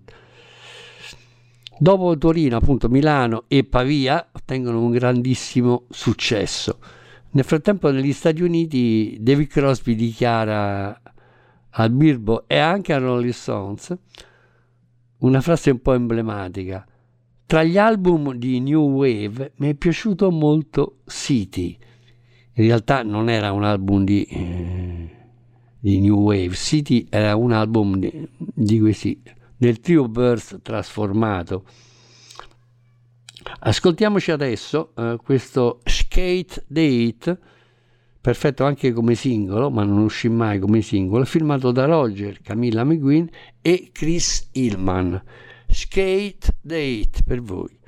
Dopo 1.78 2.18
Torino, 2.18 2.56
appunto 2.56 2.90
Milano 2.90 3.44
e 3.48 3.64
Pavia 3.64 4.28
ottengono 4.32 4.82
un 4.82 4.90
grandissimo 4.90 5.86
successo. 5.88 6.78
Nel 7.30 7.44
frattempo 7.44 7.90
negli 7.90 8.12
Stati 8.12 8.42
Uniti 8.42 9.16
David 9.18 9.46
Crosby 9.46 9.94
dichiara 9.94 11.00
al 11.70 11.90
Birbo 11.90 12.44
e 12.46 12.58
anche 12.58 12.92
a 12.92 12.98
Rolling 12.98 13.32
Stones 13.32 13.96
una 15.18 15.40
frase 15.40 15.70
un 15.70 15.80
po' 15.80 15.94
emblematica. 15.94 16.86
Tra 17.46 17.62
gli 17.62 17.76
album 17.76 18.34
di 18.34 18.60
New 18.60 18.90
Wave 18.90 19.52
mi 19.56 19.70
è 19.70 19.74
piaciuto 19.74 20.30
molto 20.30 20.98
City. 21.06 21.76
In 22.54 22.64
realtà 22.64 23.02
non 23.02 23.28
era 23.28 23.52
un 23.52 23.64
album 23.64 24.04
di, 24.04 24.24
eh, 24.24 25.10
di 25.78 26.00
New 26.00 26.20
Wave, 26.20 26.54
City 26.54 27.06
era 27.10 27.34
un 27.36 27.52
album 27.52 27.98
di, 27.98 28.28
di 28.36 28.78
questi 28.78 29.20
del 29.56 29.80
trio 29.80 30.08
Birth 30.08 30.62
trasformato. 30.62 31.64
Ascoltiamoci 33.60 34.30
adesso 34.30 34.92
eh, 34.96 35.18
questo 35.22 35.80
Skate 35.84 36.64
Date, 36.66 37.38
perfetto 38.20 38.64
anche 38.64 38.92
come 38.92 39.14
singolo, 39.14 39.70
ma 39.70 39.84
non 39.84 39.98
uscì 39.98 40.28
mai 40.28 40.58
come 40.58 40.82
singolo, 40.82 41.24
firmato 41.24 41.72
da 41.72 41.86
Roger, 41.86 42.40
Camilla 42.42 42.84
McGuinn 42.84 43.26
e 43.62 43.90
Chris 43.92 44.48
Hillman. 44.52 45.22
Skate 45.66 46.56
Date 46.60 47.22
per 47.24 47.40
voi. 47.40 47.79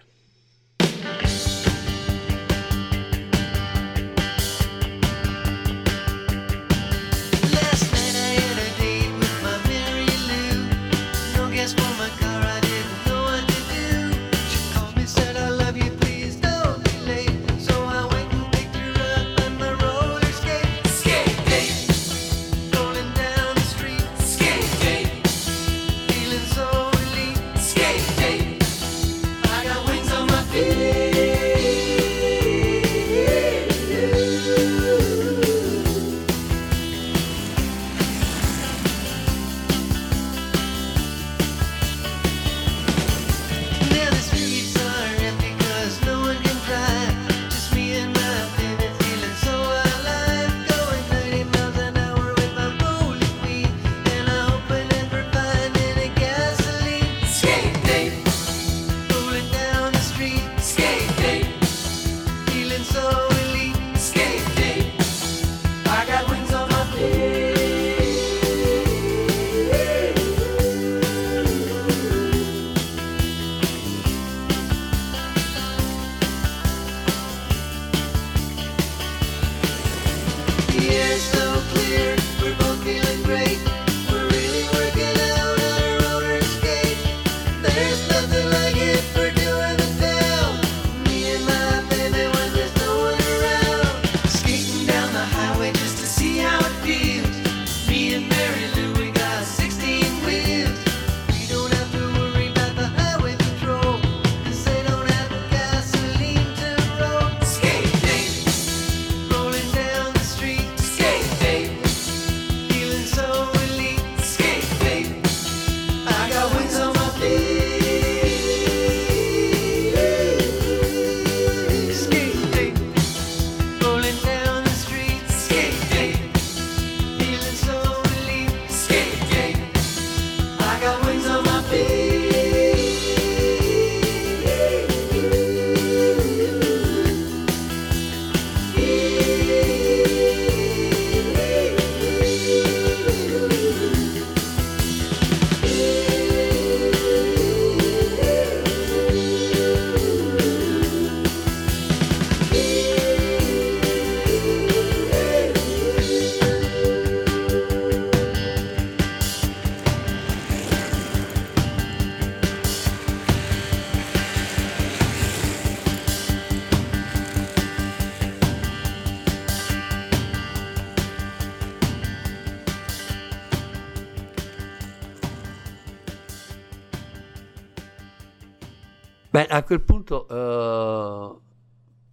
Beh, 179.33 179.47
a 179.47 179.63
quel 179.63 179.81
punto 179.81 180.29
eh, 180.29 181.37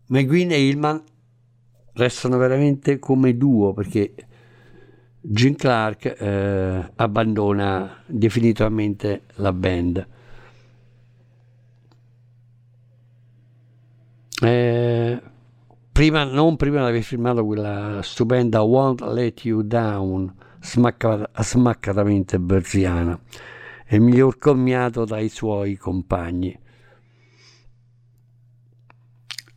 McGuinn 0.08 0.52
e 0.52 0.68
Hillman 0.70 1.04
restano 1.96 2.38
veramente 2.38 2.98
come 2.98 3.36
duo 3.36 3.74
perché 3.74 4.14
Jim 5.20 5.56
Clark 5.56 6.16
eh, 6.18 6.92
abbandona 6.96 8.04
definitivamente 8.06 9.24
la 9.36 9.52
band. 9.52 10.08
Eh, 14.42 15.22
prima, 15.92 16.24
non 16.24 16.56
prima 16.56 16.84
di 16.84 16.88
aver 16.88 17.04
firmato 17.04 17.46
quella 17.46 18.00
stupenda 18.02 18.62
Won't 18.62 19.02
Let 19.02 19.44
You 19.44 19.62
Down, 19.64 20.34
smacca- 20.62 21.30
smaccatamente 21.42 22.40
berziana, 22.40 23.20
il 23.90 24.00
miglior 24.00 24.38
commiato 24.38 25.04
dai 25.04 25.28
suoi 25.28 25.76
compagni. 25.76 26.58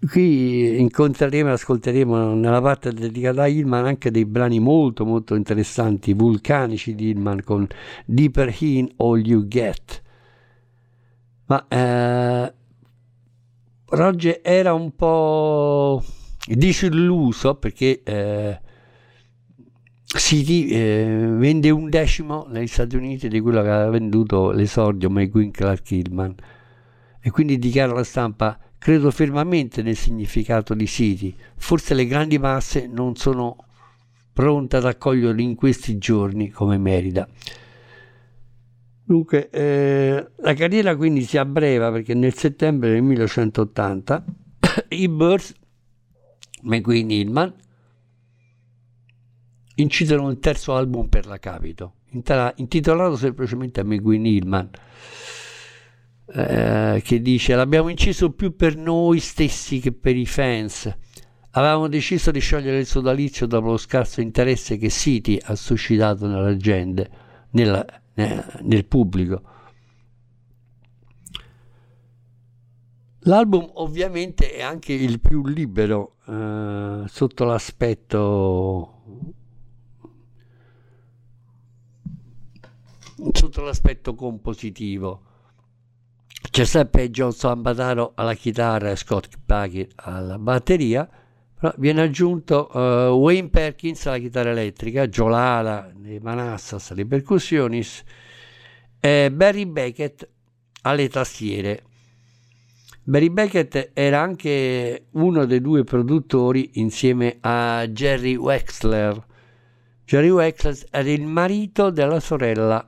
Qui 0.05 0.81
incontreremo 0.81 1.51
e 1.51 1.53
ascolteremo 1.53 2.35
nella 2.35 2.61
parte 2.61 2.93
dedicata 2.93 3.43
a 3.43 3.47
Hillman 3.47 3.87
anche 3.87 4.11
dei 4.11 4.25
brani 4.25 4.59
molto 4.59 5.05
molto 5.05 5.37
interessanti, 5.37 6.13
vulcanici 6.13 6.97
di 6.97 7.11
Hillman 7.11 7.45
con 7.45 7.69
Deeper 8.05 8.53
In 8.63 8.93
All 8.97 9.21
You 9.21 9.47
Get. 9.47 10.03
Ma 11.47 11.69
eh, 11.69 12.53
Roger 13.91 14.41
era 14.43 14.75
un 14.75 14.93
po' 14.97 16.03
disilluso 16.47 17.55
perché 17.55 18.03
eh, 18.03 18.61
City 20.05 20.67
eh, 20.67 21.27
vende 21.29 21.71
un 21.71 21.89
decimo 21.89 22.47
negli 22.49 22.67
Stati 22.67 22.97
Uniti 22.97 23.29
di 23.29 23.39
quello 23.39 23.63
che 23.63 23.69
aveva 23.69 23.91
venduto 23.91 24.51
l'esordio 24.51 25.09
McQueen 25.11 25.53
Clark 25.53 25.89
Hillman 25.93 26.35
e 27.21 27.31
quindi 27.31 27.57
dichiara 27.61 27.93
alla 27.93 28.03
stampa 28.03 28.59
credo 28.83 29.13
fermamente 29.13 29.81
nel 29.81 29.95
significato 29.97 30.75
di 30.75 30.89
City 30.89 31.33
forse 31.55 31.95
le 31.95 32.05
grandi 32.05 32.37
masse 32.37 32.89
non 32.89 33.15
sono 33.15 33.57
pronte 34.33 34.79
ad 34.79 34.87
accoglierlo 34.87 35.41
in 35.41 35.55
questi 35.55 35.99
giorni 35.99 36.51
come 36.51 36.79
merita. 36.79 37.29
Dunque, 39.05 39.51
eh, 39.51 40.31
la 40.37 40.55
carriera 40.55 40.97
quindi 40.97 41.23
si 41.23 41.39
abbreva 41.39 41.93
perché 41.93 42.15
nel 42.15 42.35
settembre 42.35 42.91
del 42.91 43.03
1980 43.03 44.25
i 44.91 45.09
Birds, 45.09 45.55
McQueen 46.63 47.11
Hillman, 47.11 47.55
incisero 49.77 50.29
il 50.29 50.41
terzo 50.41 50.75
album 50.75 51.07
per 51.07 51.27
la 51.27 51.39
Capito, 51.39 51.99
intitolato 52.57 53.17
semplicemente 53.17 53.85
McQueen 53.85 54.27
Hillman, 54.27 54.71
eh, 56.35 57.03
che 57.05 57.21
dice 57.21 57.55
l'abbiamo 57.55 57.89
inciso 57.89 58.31
più 58.31 58.57
per 58.57 58.77
noi 58.77 59.21
stessi 59.21 59.81
che 59.81 59.93
per 59.93 60.17
i 60.17 60.27
fans. 60.27 60.91
Avevamo 61.55 61.89
deciso 61.89 62.31
di 62.31 62.41
sciogliere 62.41 62.79
il 62.79 62.87
sodalizio 62.87 63.47
dopo 63.47 63.73
lo 63.73 63.77
scarso 63.77 64.23
interesse 64.23 64.79
che 64.79 64.89
City 64.89 65.39
ha 65.43 65.55
suscitato 65.55 66.27
nella 66.27 66.57
gente, 66.57 67.11
nella, 67.51 67.85
nel 68.15 68.87
pubblico. 68.87 69.43
L'album 73.25 73.71
ovviamente 73.75 74.53
è 74.53 74.63
anche 74.63 74.95
il 74.95 75.21
più 75.21 75.47
libero 75.47 76.17
eh, 76.27 77.05
sotto 77.07 77.45
l'aspetto 77.45 79.03
sotto 83.33 83.63
l'aspetto 83.63 84.15
compositivo. 84.15 85.31
C'è 86.53 86.67
sempre 86.67 87.09
John 87.09 87.33
Sambataro 87.33 88.13
alla 88.15 88.35
chitarra 88.35 88.91
e 88.91 88.97
Scott 88.97 89.39
Bucky 89.43 89.89
alla 89.95 90.39
batteria, 90.39 91.09
però 91.59 91.73
viene 91.79 92.03
aggiunto 92.03 92.71
eh, 92.71 93.09
Wayne 93.09 93.49
Perkins 93.49 94.05
alla 94.05 94.19
chitarra 94.19 94.51
elettrica, 94.51 95.09
Lara 95.31 95.91
nei 95.97 96.19
Manassas 96.19 96.91
alle 96.91 97.07
percussioni 97.07 97.83
e 99.01 99.31
Barry 99.33 99.65
Beckett 99.65 100.29
alle 100.83 101.09
tastiere. 101.09 101.85
Barry 103.03 103.31
Beckett 103.31 103.93
era 103.95 104.21
anche 104.21 105.07
uno 105.13 105.47
dei 105.47 105.63
due 105.63 105.85
produttori 105.85 106.73
insieme 106.75 107.39
a 107.41 107.87
Jerry 107.89 108.35
Wexler. 108.35 109.25
Jerry 110.05 110.29
Wexler 110.29 110.77
era 110.91 111.11
il 111.11 111.25
marito 111.25 111.89
della 111.89 112.21
sorella 112.21 112.85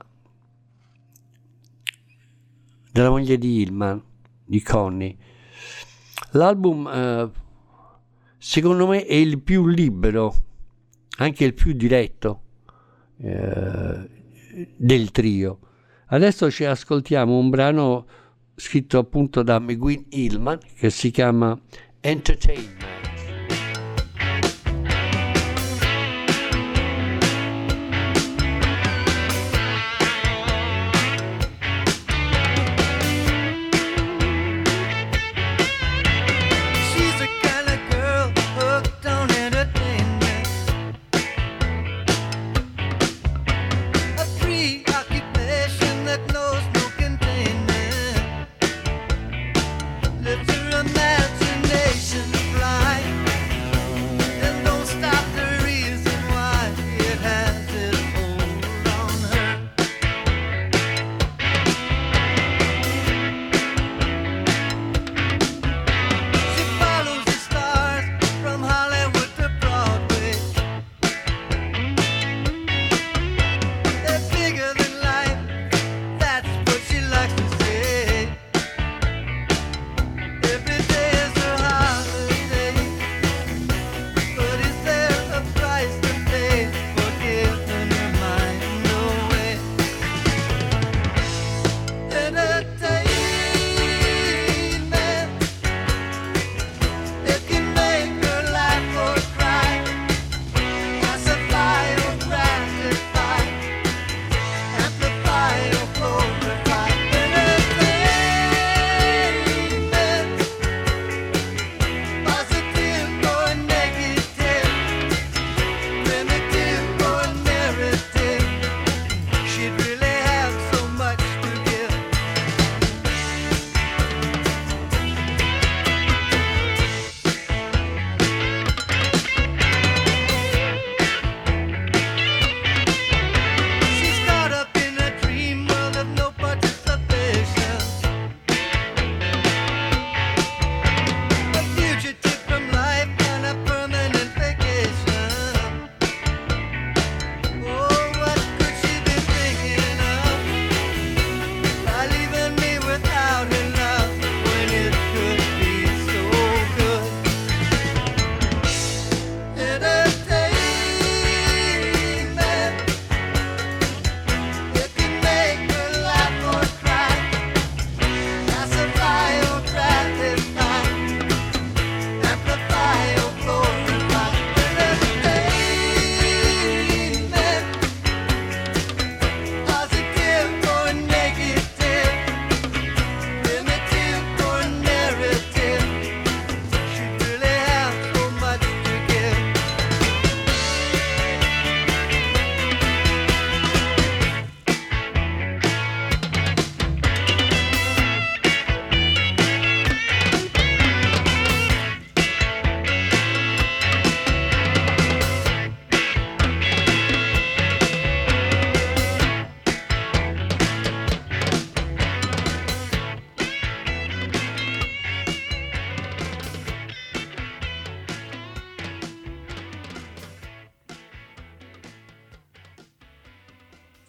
della 2.95 3.09
moglie 3.09 3.37
di 3.37 3.59
Hillman, 3.59 4.01
di 4.45 4.61
Connie. 4.61 5.17
L'album, 6.31 6.87
eh, 6.87 7.29
secondo 8.37 8.87
me, 8.87 9.05
è 9.05 9.15
il 9.15 9.41
più 9.41 9.67
libero, 9.67 10.33
anche 11.17 11.43
il 11.43 11.53
più 11.53 11.73
diretto 11.73 12.41
eh, 13.17 14.09
del 14.77 15.11
trio. 15.11 15.59
Adesso 16.05 16.49
ci 16.49 16.63
ascoltiamo 16.63 17.37
un 17.37 17.49
brano 17.49 18.07
scritto 18.55 18.97
appunto 18.97 19.43
da 19.43 19.59
McGuinn 19.59 20.03
Hillman 20.07 20.59
che 20.77 20.89
si 20.89 21.11
chiama 21.11 21.59
Entertainment. 21.99 22.94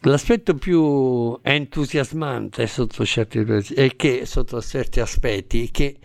L'aspetto 0.06 0.54
più 0.54 1.36
entusiasmante 1.42 2.68
sotto 2.68 3.04
certi, 3.04 3.40
è 3.74 3.96
che, 3.96 4.24
sotto 4.24 4.60
certi 4.62 5.00
aspetti 5.00 5.66
è 5.66 5.70
che 5.72 5.98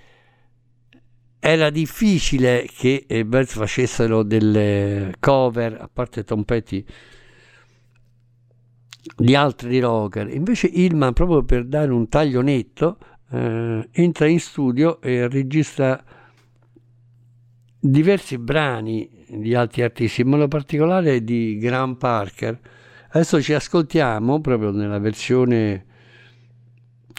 era 1.37 1.69
difficile 1.69 2.67
che 2.75 3.05
i 3.07 3.23
Birds 3.23 3.53
facessero 3.53 4.23
delle 4.23 5.13
cover, 5.19 5.81
a 5.81 5.89
parte 5.91 6.23
Tom 6.23 6.43
Petty, 6.45 6.83
di 9.17 9.35
altri 9.35 9.79
rocker. 9.79 10.33
Invece 10.33 10.65
Ilman, 10.65 11.13
proprio 11.13 11.43
per 11.43 11.65
dare 11.65 11.91
un 11.91 12.09
taglio 12.09 12.41
netto, 12.41 12.97
eh, 13.29 13.87
entra 13.91 14.25
in 14.25 14.39
studio 14.39 14.99
e 14.99 15.27
registra 15.27 16.03
diversi 17.79 18.39
brani 18.39 19.25
di 19.27 19.53
altri 19.53 19.83
artisti, 19.83 20.21
in 20.21 20.29
modo 20.29 20.47
particolare 20.47 21.23
di 21.23 21.59
Graham 21.59 21.97
Parker. 21.97 22.79
Adesso 23.13 23.41
ci 23.41 23.51
ascoltiamo 23.51 24.39
proprio 24.39 24.71
nella 24.71 24.97
versione 24.97 25.85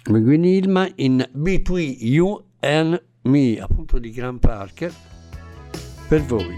McGuinn 0.08 0.44
Ilma 0.44 0.90
in 0.94 1.28
Between 1.32 1.96
You 2.00 2.42
and 2.60 3.02
Me, 3.24 3.58
appunto 3.60 3.98
di 3.98 4.10
Graham 4.10 4.38
Parker, 4.38 4.90
per 6.08 6.22
voi. 6.22 6.56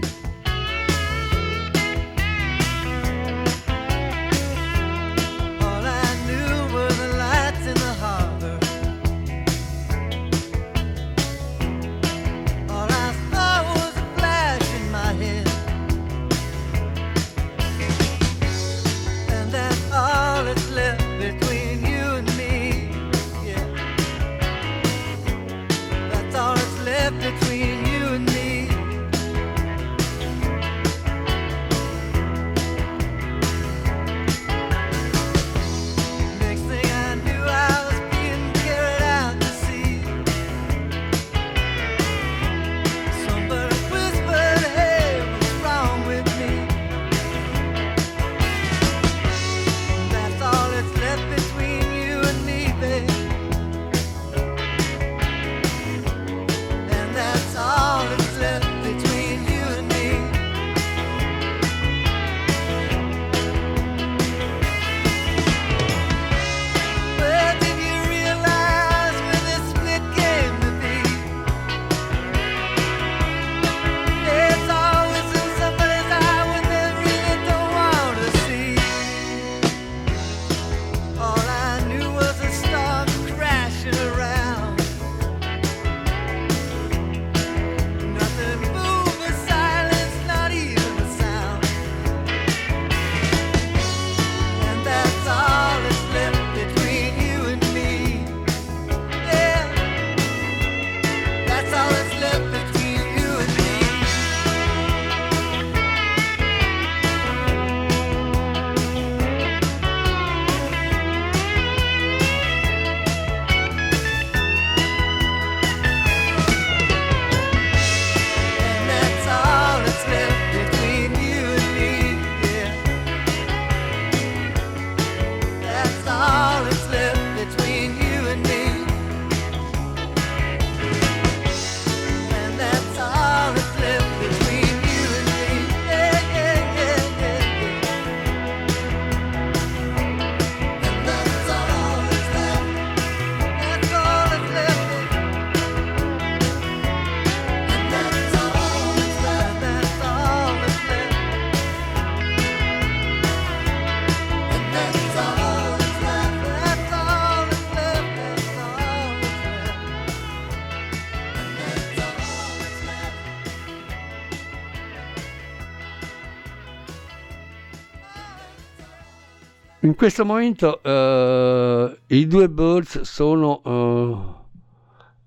In 169.95 170.01
questo 170.01 170.25
momento 170.25 170.83
eh, 170.83 171.99
i 172.07 172.27
due 172.27 172.49
Birds 172.49 172.99
sono 173.03 173.61
eh, 173.63 174.17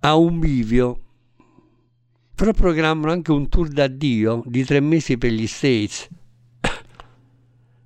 a 0.00 0.14
un 0.14 0.38
bivio, 0.38 1.00
però 2.34 2.52
programmano 2.52 3.10
anche 3.10 3.32
un 3.32 3.48
tour 3.48 3.68
d'addio 3.68 4.42
di 4.44 4.66
tre 4.66 4.80
mesi 4.80 5.16
per 5.16 5.30
gli 5.30 5.46
States. 5.46 6.06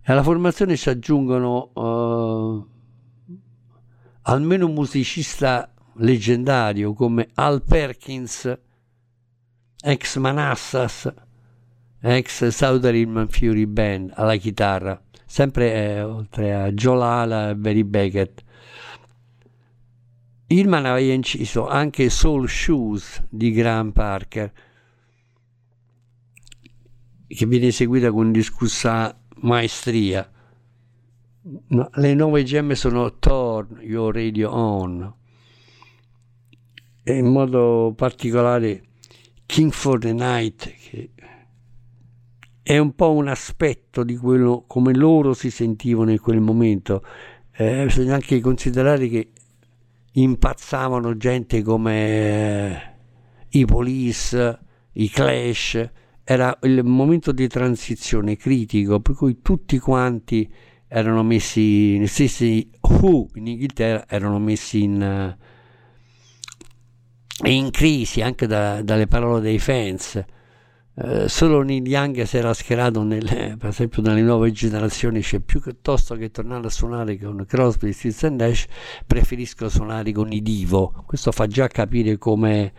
Alla 0.06 0.24
formazione 0.24 0.74
si 0.74 0.88
aggiungono 0.88 1.70
eh, 1.72 2.64
almeno 4.22 4.66
un 4.66 4.74
musicista 4.74 5.72
leggendario 5.98 6.94
come 6.94 7.28
Al 7.34 7.62
Perkins, 7.62 8.58
ex 9.84 10.16
Manassas, 10.16 11.14
ex 12.00 12.48
Southern 12.48 13.28
Fury 13.28 13.66
Band 13.66 14.10
alla 14.16 14.34
chitarra, 14.34 15.00
sempre 15.32 15.72
eh, 15.72 16.02
oltre 16.02 16.54
a 16.54 16.70
Joe 16.72 16.98
Lala 16.98 17.48
e 17.48 17.56
Barry 17.56 17.84
Beckett. 17.84 18.44
Hillman 20.48 20.84
aveva 20.84 21.14
inciso 21.14 21.66
anche 21.66 22.10
Soul 22.10 22.46
Shoes 22.46 23.24
di 23.30 23.50
Graham 23.50 23.92
Parker, 23.92 24.52
che 27.26 27.46
viene 27.46 27.68
eseguita 27.68 28.12
con 28.12 28.30
discussa 28.30 29.18
maestria. 29.36 30.30
No, 31.68 31.90
le 31.94 32.14
nuove 32.14 32.44
gemme 32.44 32.74
sono 32.74 33.18
Turn 33.18 33.78
Your 33.80 34.14
Radio 34.14 34.50
On 34.50 35.14
e 37.04 37.16
in 37.16 37.26
modo 37.26 37.94
particolare 37.96 38.82
King 39.46 39.72
for 39.72 39.98
the 39.98 40.12
Night 40.12 40.74
che 40.76 41.10
è 42.62 42.78
un 42.78 42.94
po' 42.94 43.12
un 43.12 43.28
aspetto 43.28 44.04
di 44.04 44.16
quello 44.16 44.64
come 44.66 44.94
loro 44.94 45.34
si 45.34 45.50
sentivano 45.50 46.10
in 46.10 46.20
quel 46.20 46.40
momento. 46.40 47.04
Eh, 47.52 47.84
bisogna 47.84 48.14
anche 48.14 48.40
considerare 48.40 49.08
che 49.08 49.30
impazzavano 50.12 51.16
gente 51.16 51.62
come 51.62 52.06
eh, 52.06 52.80
i 53.50 53.64
Police 53.64 54.58
i 54.92 55.08
Clash. 55.08 55.90
Era 56.24 56.56
il 56.62 56.84
momento 56.84 57.32
di 57.32 57.48
transizione 57.48 58.36
critico 58.36 59.00
per 59.00 59.16
cui 59.16 59.40
tutti 59.42 59.78
quanti 59.78 60.48
erano 60.86 61.22
messi 61.24 61.98
gli 61.98 62.06
stessi 62.06 62.70
Who 62.80 63.28
in 63.34 63.48
Inghilterra 63.48 64.06
erano 64.06 64.38
messi 64.38 64.82
in 64.82 65.02
eh, 65.02 65.36
in 67.44 67.70
crisi 67.70 68.20
anche 68.20 68.46
da- 68.46 68.82
dalle 68.82 69.08
parole 69.08 69.40
dei 69.40 69.58
fans 69.58 70.22
eh, 70.94 71.26
solo 71.26 71.62
Neil 71.62 71.86
Young 71.86 72.22
si 72.22 72.36
era 72.36 72.52
schierato 72.52 73.02
nelle, 73.02 73.56
per 73.58 73.70
esempio 73.70 74.02
nelle 74.02 74.20
nuove 74.22 74.52
generazioni. 74.52 75.22
Cioè 75.22 75.40
piuttosto 75.40 76.16
che 76.16 76.30
tornare 76.30 76.66
a 76.66 76.70
suonare 76.70 77.18
con 77.18 77.44
Crosby, 77.46 77.92
Stills 77.92 78.24
and 78.24 78.40
Nash 78.40 78.66
preferisco 79.06 79.68
suonare 79.68 80.12
con 80.12 80.32
i 80.32 80.42
Divo. 80.42 81.04
Questo 81.06 81.32
fa 81.32 81.46
già 81.46 81.66
capire 81.68 82.18
come 82.18 82.72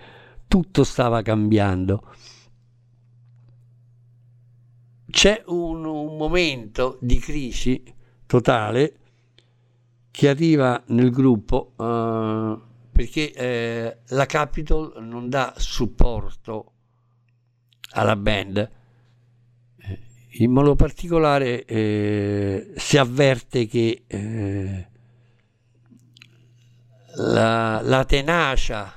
tutto 0.47 0.83
stava 0.83 1.21
cambiando. 1.21 2.03
C'è 5.09 5.43
un, 5.47 5.85
un 5.85 6.17
momento 6.17 6.97
di 7.01 7.19
crisi 7.19 7.83
totale 8.25 8.97
che 10.09 10.29
arriva 10.29 10.81
nel 10.87 11.09
gruppo 11.09 11.73
eh, 11.77 12.57
perché 12.91 13.33
eh, 13.33 13.97
la 14.09 14.25
Capitol 14.27 15.03
non 15.03 15.29
dà 15.29 15.53
supporto 15.57 16.72
alla 17.93 18.15
band. 18.15 18.71
In 20.37 20.51
modo 20.51 20.75
particolare 20.75 21.63
eh, 21.65 22.73
si 22.75 22.97
avverte 22.97 23.67
che 23.67 24.03
eh, 24.07 24.87
la, 27.15 27.81
la 27.81 28.03
tenacia, 28.05 28.91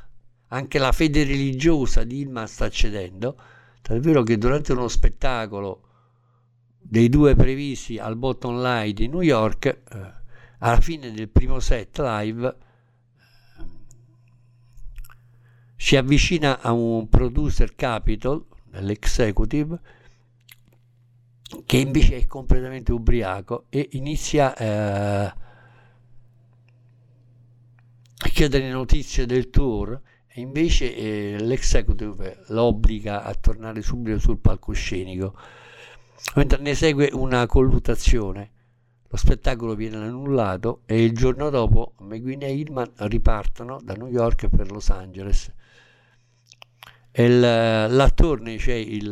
anche 0.48 0.78
la 0.78 0.92
fede 0.92 1.24
religiosa 1.24 2.04
di 2.04 2.20
Ilma 2.20 2.46
sta 2.46 2.70
cedendo, 2.70 3.38
tant'è 3.82 4.00
vero 4.00 4.22
che 4.22 4.38
durante 4.38 4.72
uno 4.72 4.88
spettacolo 4.88 5.82
dei 6.78 7.08
due 7.10 7.34
previsti 7.34 7.98
al 7.98 8.16
Bottom 8.16 8.62
Line 8.62 8.92
di 8.94 9.08
New 9.08 9.20
York, 9.20 9.66
eh, 9.66 10.14
alla 10.58 10.80
fine 10.80 11.12
del 11.12 11.28
primo 11.28 11.60
set 11.60 11.98
live, 11.98 12.56
si 15.76 15.96
avvicina 15.96 16.60
a 16.62 16.72
un 16.72 17.08
producer 17.10 17.74
Capitol, 17.74 18.46
l'executive, 18.80 19.78
che 21.64 21.76
invece 21.76 22.16
è 22.16 22.26
completamente 22.26 22.92
ubriaco 22.92 23.66
e 23.68 23.88
inizia 23.92 24.54
eh, 24.56 25.32
a 28.18 28.28
chiedere 28.32 28.68
notizie 28.70 29.26
del 29.26 29.50
tour 29.50 30.00
e 30.26 30.40
invece 30.40 30.94
eh, 30.94 31.36
l'executive 31.38 32.42
lo 32.48 32.62
obbliga 32.64 33.22
a 33.22 33.34
tornare 33.34 33.80
subito 33.80 34.18
sul 34.18 34.38
palcoscenico 34.38 35.38
mentre 36.34 36.60
ne 36.60 36.74
segue 36.74 37.10
una 37.12 37.46
colluttazione 37.46 38.50
lo 39.08 39.16
spettacolo 39.16 39.74
viene 39.76 39.96
annullato 39.96 40.82
e 40.84 41.04
il 41.04 41.14
giorno 41.14 41.48
dopo 41.48 41.94
McGuinn 42.00 42.42
e 42.42 42.52
Hillman 42.52 42.90
ripartono 42.96 43.78
da 43.80 43.94
New 43.94 44.08
York 44.08 44.48
per 44.48 44.72
Los 44.72 44.90
Angeles 44.90 45.52
il, 47.24 47.40
l'attorne 47.40 48.56
c'è 48.56 48.74
il, 48.74 49.10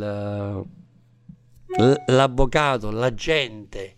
l'avvocato, 2.06 2.90
l'agente 2.90 3.96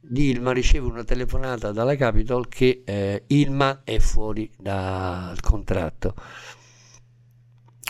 di 0.00 0.30
Ilma 0.30 0.52
riceve 0.52 0.86
una 0.86 1.04
telefonata 1.04 1.72
dalla 1.72 1.96
Capitol 1.96 2.48
che 2.48 2.82
eh, 2.84 3.24
Ilma 3.26 3.82
è 3.84 3.98
fuori 3.98 4.50
dal 4.56 5.38
contratto. 5.40 6.14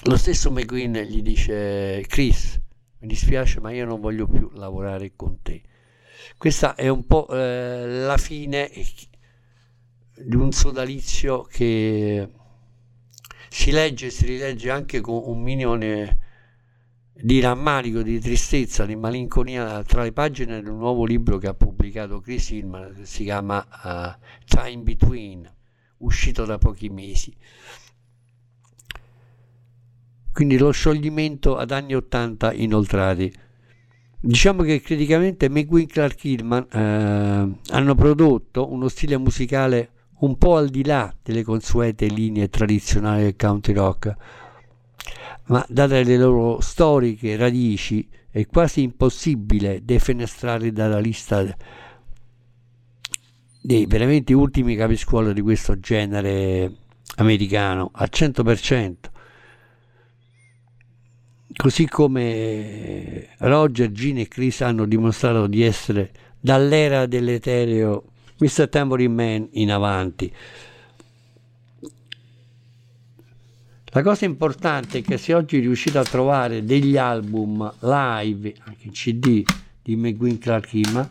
Lo 0.05 0.17
stesso 0.17 0.51
McQueen 0.51 0.95
gli 1.03 1.23
dice 1.23 2.03
Chris, 2.07 2.61
mi 2.99 3.09
dispiace 3.09 3.61
ma 3.61 3.71
io 3.71 3.85
non 3.85 4.01
voglio 4.01 4.27
più 4.27 4.51
lavorare 4.55 5.13
con 5.15 5.43
te. 5.43 5.63
Questa 6.39 6.75
è 6.75 6.89
un 6.89 7.07
po' 7.07 7.29
eh, 7.29 7.87
la 7.87 8.17
fine 8.17 8.71
di 10.17 10.37
un 10.37 10.53
sodalizio 10.53 11.43
che 11.43 12.29
si 13.57 13.71
legge 13.71 14.07
e 14.07 14.11
si 14.11 14.27
rilegge 14.27 14.71
anche 14.71 15.01
con 15.01 15.23
un 15.25 15.41
minimo 15.41 15.79
di 15.79 17.41
rammarico, 17.41 18.03
di 18.03 18.21
tristezza, 18.21 18.85
di 18.85 18.95
malinconia 18.97 19.83
tra 19.83 20.03
le 20.03 20.13
pagine 20.13 20.61
del 20.61 20.75
nuovo 20.75 21.07
libro 21.07 21.39
che 21.39 21.49
ha 21.49 21.55
pubblicato 21.55 22.21
Chris 22.21 22.51
Hillman, 22.51 22.93
che 22.95 23.07
si 23.07 23.25
chiama 23.25 23.67
uh, 23.83 24.23
Time 24.45 24.83
Between, 24.83 25.51
uscito 25.99 26.45
da 26.45 26.59
pochi 26.59 26.91
mesi. 26.91 27.35
Quindi 30.33 30.59
lo 30.59 30.71
scioglimento 30.71 31.57
ad 31.57 31.71
anni 31.71 31.95
80 31.95 32.53
inoltrati. 32.53 33.33
Diciamo 34.21 34.65
che 34.65 34.83
criticamente 34.83 35.49
McQueen 35.49 35.87
e 35.89 35.91
Clark 35.91 36.25
Hillman 36.25 36.67
eh, 36.71 37.73
hanno 37.73 37.95
prodotto 37.95 38.71
uno 38.71 38.89
stile 38.89 39.17
musicale 39.17 39.93
un 40.19 40.39
po' 40.39 40.57
al 40.57 40.69
di 40.69 40.85
là 40.85 41.15
delle 41.23 41.43
consuete 41.43 42.07
linee 42.07 42.49
tradizionali 42.49 43.23
del 43.23 43.37
country 43.37 43.75
rock, 43.75 44.15
ma 45.47 45.65
date 45.69 46.03
le 46.03 46.17
loro 46.17 46.61
storiche 46.61 47.37
radici 47.37 48.09
è 48.31 48.47
quasi 48.47 48.83
impossibile 48.83 49.85
defenestrare 49.85 50.73
dalla 50.73 50.99
lista 50.99 51.45
dei 53.61 53.87
veramente 53.87 54.33
ultimi 54.33 54.77
capiscuola 54.77 55.33
di 55.33 55.41
questo 55.41 55.79
genere 55.79 56.73
americano 57.17 57.91
al 57.95 58.09
100%. 58.13 58.95
Così 61.57 61.89
come 61.89 63.29
Roger, 63.39 63.91
Gene 63.91 64.23
e 64.23 64.29
Chris 64.29 64.61
hanno 64.61 64.85
dimostrato 64.85 65.47
di 65.47 65.63
essere 65.63 66.13
dall'era 66.39 67.07
dell'etereo 67.07 68.13
Mr. 68.39 68.69
Tambourine 68.69 69.15
Man 69.15 69.49
in 69.53 69.71
avanti. 69.71 70.33
La 73.97 74.03
cosa 74.03 74.27
importante 74.27 74.99
è 74.99 75.03
che 75.03 75.17
se 75.17 75.33
oggi 75.33 75.59
riuscite 75.59 75.97
a 75.97 76.05
trovare 76.05 76.65
degli 76.65 76.99
album 76.99 77.73
live, 77.81 78.55
anche 78.65 78.89
in 78.89 78.93
CD, 78.93 79.43
di 79.81 79.97
McGuinn 79.97 80.37
Clark 80.37 80.75
Hillman, 80.75 81.11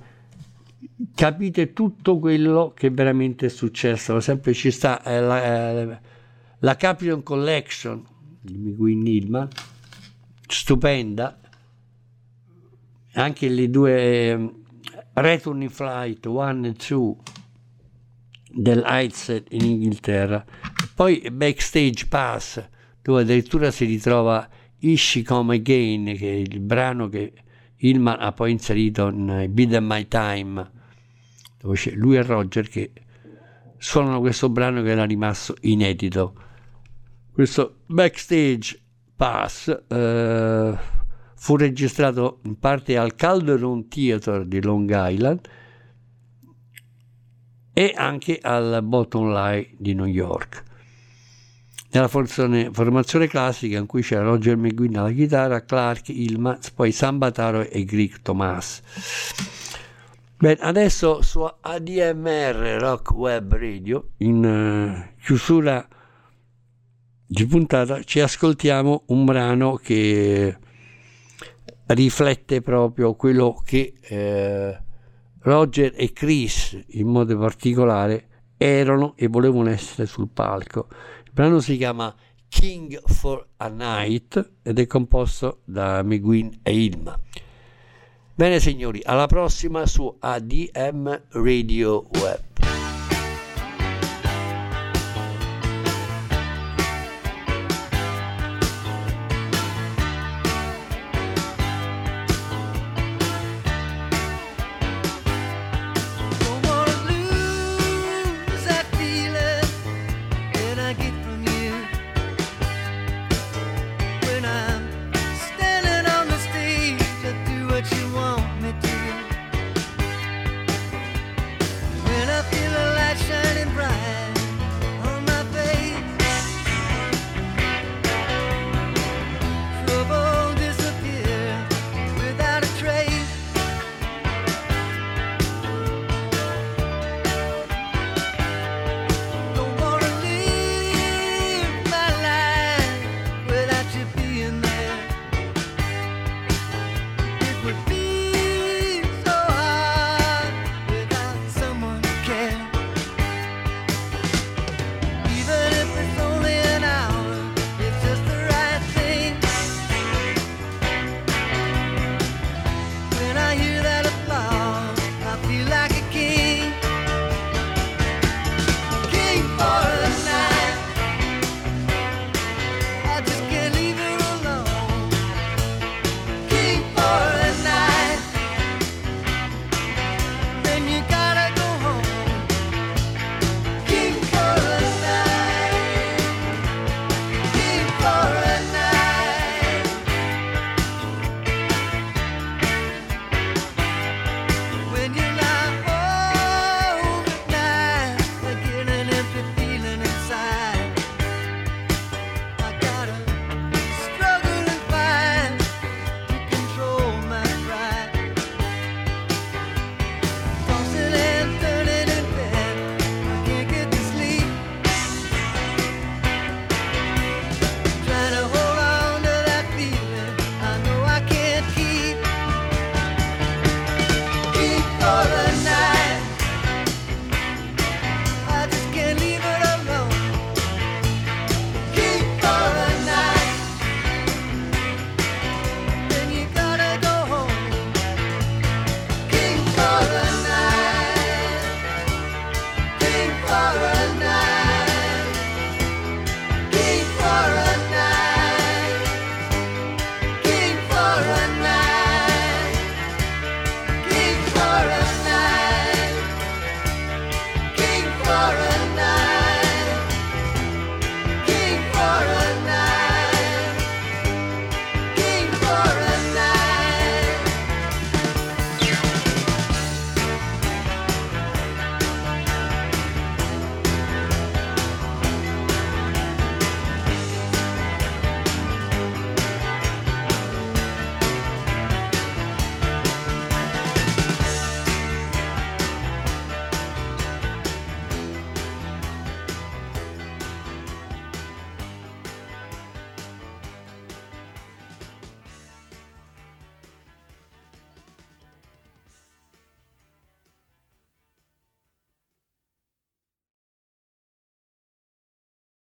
capite 1.16 1.74
tutto 1.74 2.20
quello 2.20 2.74
che 2.76 2.92
veramente 2.92 3.48
è 3.48 3.50
successo. 3.50 4.12
Per 4.12 4.22
esempio 4.22 4.54
ci 4.54 4.70
sta 4.70 5.02
eh, 5.02 5.20
la, 5.20 5.44
eh, 5.44 6.00
la 6.60 6.76
Capitol 6.76 7.24
Collection 7.24 8.06
di 8.40 8.56
McGuinn 8.56 9.04
Hillman, 9.04 9.48
stupenda, 10.48 11.40
anche 13.14 13.50
le 13.50 13.70
due... 13.72 14.02
Eh, 14.02 14.54
Return 15.16 15.62
in 15.62 15.70
Flight 15.70 16.26
1 16.26 16.68
e 16.68 16.74
2 16.74 17.16
del 18.52 18.84
Headset 18.86 19.48
in 19.52 19.66
Inghilterra. 19.66 20.44
Poi 20.94 21.30
Backstage 21.32 22.06
Pass, 22.08 22.62
dove 23.02 23.22
addirittura 23.22 23.72
si 23.72 23.86
ritrova 23.86 24.48
Ishi 24.80 25.24
Come 25.24 25.56
Again, 25.56 26.16
che 26.18 26.32
è 26.32 26.36
il 26.36 26.60
brano 26.60 27.08
che 27.08 27.34
Hillman 27.78 28.18
ha 28.20 28.32
poi 28.32 28.52
inserito 28.52 29.08
in 29.08 29.48
Bid 29.50 29.74
My 29.76 30.08
Time, 30.08 30.72
dove 31.60 31.76
c'è 31.76 31.92
lui 31.92 32.18
e 32.18 32.22
Roger 32.22 32.68
che 32.68 32.92
suonano 33.78 34.20
questo 34.20 34.50
brano 34.50 34.82
che 34.82 34.90
era 34.90 35.06
rimasto 35.06 35.56
inedito. 35.62 36.34
Questo 37.32 37.80
Backstage 37.86 38.82
Pass 39.16 39.84
eh, 39.88 40.78
fu 41.36 41.56
registrato 41.56 42.40
in 42.44 42.58
parte 42.58 42.98
al 42.98 43.16
Calderon 43.16 43.88
Theatre 43.88 44.48
di 44.48 44.62
Long 44.62 44.90
Island 44.94 45.42
e 47.74 47.94
anche 47.96 48.40
al 48.42 48.82
Bottom 48.84 49.34
Line 49.34 49.68
di 49.78 49.94
New 49.94 50.06
York. 50.06 50.64
Nella 51.92 52.08
formazione, 52.08 52.70
formazione 52.72 53.28
classica 53.28 53.78
in 53.78 53.86
cui 53.86 54.02
c'era 54.02 54.24
Roger 54.24 54.58
McGuinn 54.58 54.96
alla 54.96 55.12
chitarra, 55.12 55.64
Clark, 55.64 56.10
Ilma, 56.10 56.58
poi 56.74 56.92
Sambataro 56.92 57.70
e 57.70 57.84
Greg 57.86 58.22
Thomas. 58.22 58.82
Bene, 60.38 60.58
adesso 60.60 61.22
su 61.22 61.42
ADMR 61.42 62.78
Rock 62.80 63.12
Web 63.12 63.56
Radio, 63.56 64.10
in 64.18 64.44
uh, 64.44 65.16
chiusura 65.24 65.88
di 67.26 67.46
puntata, 67.46 68.04
ci 68.04 68.20
ascoltiamo 68.20 69.04
un 69.08 69.26
brano 69.26 69.76
che 69.76 70.58
riflette 71.88 72.62
proprio 72.62 73.16
quello 73.16 73.62
che 73.64 73.94
eh, 74.02 74.80
Roger 75.40 75.94
e 75.96 76.12
Chris 76.12 76.78
in 76.90 77.08
modo 77.08 77.38
particolare 77.38 78.28
erano 78.58 79.14
e 79.16 79.28
volevano 79.28 79.70
essere 79.70 80.08
sul 80.08 80.30
palco. 80.30 80.88
Il 81.26 81.32
brano 81.32 81.60
si 81.60 81.78
chiama 81.78 82.14
King 82.48 83.02
for 83.06 83.46
a 83.58 83.68
Night 83.68 84.54
ed 84.64 84.80
è 84.80 84.88
composto 84.88 85.62
da 85.66 86.02
McGuinn 86.04 86.50
e 86.64 86.84
Ilma. 86.84 87.20
Bene 88.34 88.60
signori, 88.60 89.02
alla 89.04 89.28
prossima 89.28 89.86
su 89.86 90.14
ADM 90.20 91.22
Radio 91.30 92.08
Web. 92.20 92.85